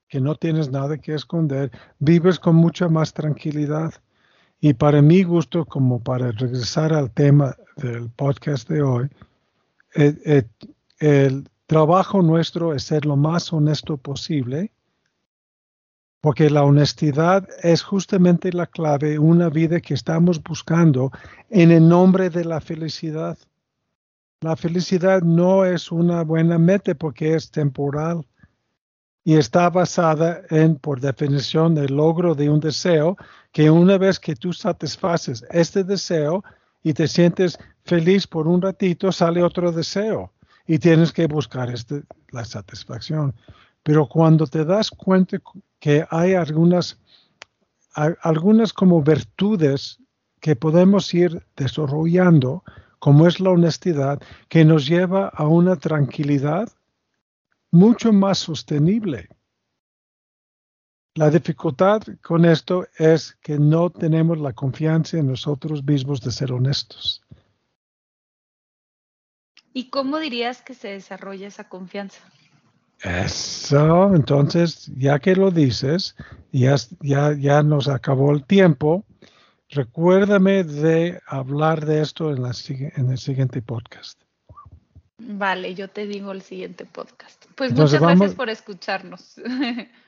que 0.09 0.21
no 0.21 0.35
tienes 0.35 0.71
nada 0.71 0.99
que 0.99 1.15
esconder, 1.15 1.71
vives 1.99 2.39
con 2.39 2.57
mucha 2.57 2.89
más 2.89 3.15
tranquilidad. 3.15 3.95
Y 4.65 4.75
para 4.75 5.03
mi 5.03 5.25
gusto, 5.25 5.65
como 5.65 5.99
para 5.99 6.31
regresar 6.31 6.93
al 6.93 7.11
tema 7.11 7.57
del 7.77 8.09
podcast 8.11 8.69
de 8.69 8.81
hoy, 8.81 9.09
eh, 9.97 10.15
eh, 10.25 10.45
el, 11.01 11.49
trabajo 11.67 12.23
nuestro 12.23 12.73
es 12.73 12.85
ser 12.85 13.05
lo 13.05 13.17
más 13.17 13.53
honesto 13.53 13.97
posible, 13.97 14.71
porque 16.21 16.49
la 16.49 16.63
honestidad 16.63 17.49
es 17.65 17.83
justamente 17.83 18.53
la 18.53 18.69
clave, 18.69 19.19
una 19.19 19.49
vida 19.49 19.81
que 19.81 19.95
estamos 19.95 20.41
buscando 20.41 21.11
en 21.51 21.73
el 21.73 21.89
nombre 21.89 22.31
de 22.31 22.45
la 22.45 22.61
felicidad. 22.61 23.37
La 24.43 24.55
felicidad 24.55 25.23
no 25.23 25.65
es 25.65 25.91
una 25.91 26.23
buena 26.23 26.57
meta 26.57 26.95
porque 26.95 27.35
es 27.35 27.51
temporal 27.51 28.25
y 29.25 29.37
está 29.37 29.71
basada 29.71 30.43
en, 30.51 30.77
por 30.77 31.01
definición, 31.01 31.79
el 31.79 31.95
logro 31.95 32.35
de 32.35 32.51
un 32.51 32.61
deseo 32.61 33.17
que 33.53 33.71
una 33.71 33.99
vez 33.99 34.19
que 34.19 34.35
tú 34.35 34.53
satisfaces 34.53 35.45
este 35.51 35.85
deseo 35.85 36.43
y 36.83 36.93
te 36.93 37.07
sientes 37.07 37.59
feliz 37.85 38.27
por 38.27 38.49
un 38.49 38.61
ratito, 38.61 39.13
sale 39.13 39.43
otro 39.43 39.71
deseo 39.71 40.33
y 40.67 40.79
tienes 40.79 41.13
que 41.13 41.27
buscar 41.27 41.71
este, 41.71 42.03
la 42.31 42.45
satisfacción. 42.45 43.35
Pero 43.83 44.07
cuando 44.07 44.47
te 44.47 44.65
das 44.65 44.91
cuenta 44.91 45.39
que 45.79 46.05
hay 46.11 46.35
algunas, 46.35 46.99
algunas 47.95 48.73
como 48.73 49.03
virtudes 49.03 49.99
que 50.41 50.57
podemos 50.57 51.13
ir 51.15 51.45
desarrollando, 51.57 52.65
como 52.99 53.27
es 53.27 53.39
la 53.39 53.51
honestidad, 53.51 54.21
que 54.49 54.65
nos 54.65 54.87
lleva 54.87 55.29
a 55.29 55.47
una 55.47 55.77
tranquilidad 55.77 56.69
mucho 57.73 58.13
más 58.13 58.39
sostenible. 58.39 59.29
La 61.15 61.29
dificultad 61.31 62.03
con 62.23 62.45
esto 62.45 62.87
es 62.97 63.37
que 63.43 63.59
no 63.59 63.91
tenemos 63.91 64.39
la 64.39 64.53
confianza 64.53 65.19
en 65.19 65.27
nosotros 65.27 65.85
mismos 65.85 66.21
de 66.21 66.31
ser 66.31 66.53
honestos. 66.53 67.23
¿Y 69.75 69.91
cómo 69.91 70.19
dirías 70.19 70.63
que 70.63 70.75
se 70.75 70.89
desarrolla 70.89 71.49
esa 71.49 71.69
confianza? 71.69 72.21
Eso, 73.03 74.15
entonces, 74.15 74.91
ya 74.97 75.19
que 75.19 75.35
lo 75.35 75.51
dices, 75.51 76.15
ya, 76.53 76.77
ya, 77.01 77.35
ya 77.35 77.63
nos 77.63 77.89
acabó 77.89 78.33
el 78.33 78.45
tiempo, 78.45 79.05
recuérdame 79.71 80.63
de 80.63 81.21
hablar 81.27 81.85
de 81.85 82.01
esto 82.01 82.31
en, 82.31 82.43
la, 82.43 82.53
en 82.69 83.11
el 83.11 83.19
siguiente 83.19 83.61
podcast. 83.61 84.23
Vale, 85.25 85.75
yo 85.75 85.89
te 85.89 86.07
digo 86.07 86.33
el 86.33 86.43
siguiente 86.43 86.85
podcast. 86.85 87.45
Pues 87.55 87.73
muchas 87.73 88.01
gracias 88.01 88.35
por 88.35 88.51
escucharnos. 88.51 89.37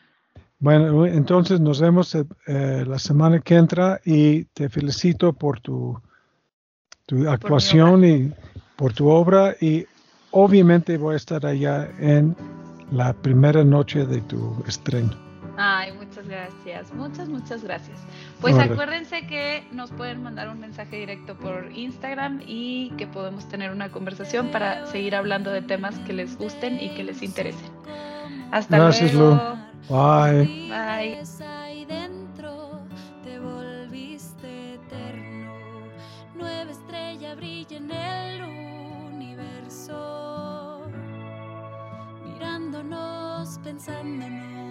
Bueno, 0.61 1.05
entonces 1.05 1.61
nos 1.61 1.79
vemos 1.79 2.15
eh, 2.15 2.25
eh, 2.47 2.85
la 2.87 2.99
semana 2.99 3.41
que 3.41 3.55
entra 3.57 4.01
y 4.03 4.45
te 4.45 4.71
felicito 4.71 5.35
por 5.35 5.61
tu, 5.61 6.01
tu 7.05 7.29
actuación 7.29 8.03
y 8.03 8.33
por 8.77 8.95
tu 8.95 9.09
obra 9.09 9.55
y 9.61 9.85
obviamente 10.31 10.97
voy 10.97 11.15
a 11.15 11.17
estar 11.17 11.45
allá 11.45 11.91
en 11.99 12.35
la 12.91 13.13
primera 13.13 13.63
noche 13.63 14.07
de 14.07 14.23
tu 14.23 14.65
estreno. 14.67 15.24
Ay, 15.57 15.93
muchas 15.93 16.27
gracias, 16.27 16.93
muchas, 16.93 17.29
muchas 17.29 17.63
gracias. 17.63 17.99
Pues 18.41 18.59
acuérdense 18.59 19.27
que 19.27 19.65
nos 19.73 19.91
pueden 19.93 20.23
mandar 20.23 20.49
un 20.49 20.61
mensaje 20.61 20.97
directo 20.97 21.37
por 21.37 21.71
Instagram 21.73 22.43
y 22.47 22.91
que 22.97 23.07
podemos 23.07 23.49
tener 23.49 23.71
una 23.71 23.91
conversación 23.91 24.49
para 24.49 24.87
seguir 24.87 25.15
hablando 25.15 25.51
de 25.53 25.63
temas 25.63 25.99
que 26.01 26.13
les 26.13 26.37
gusten 26.37 26.81
y 26.81 26.91
que 26.91 27.05
les 27.05 27.23
interesen. 27.23 27.71
Hasta 28.51 28.79
gracias, 28.79 29.15
luego. 29.15 29.57
Bye. 29.89 30.69
Bye. 30.69 31.23
Nueva 36.35 36.73
estrella 36.73 37.35
brilla 37.37 37.77
en 37.77 37.91
el 37.91 38.43
universo. 39.13 40.83
Mirándonos, 42.25 43.61
pensándonos. 43.63 44.64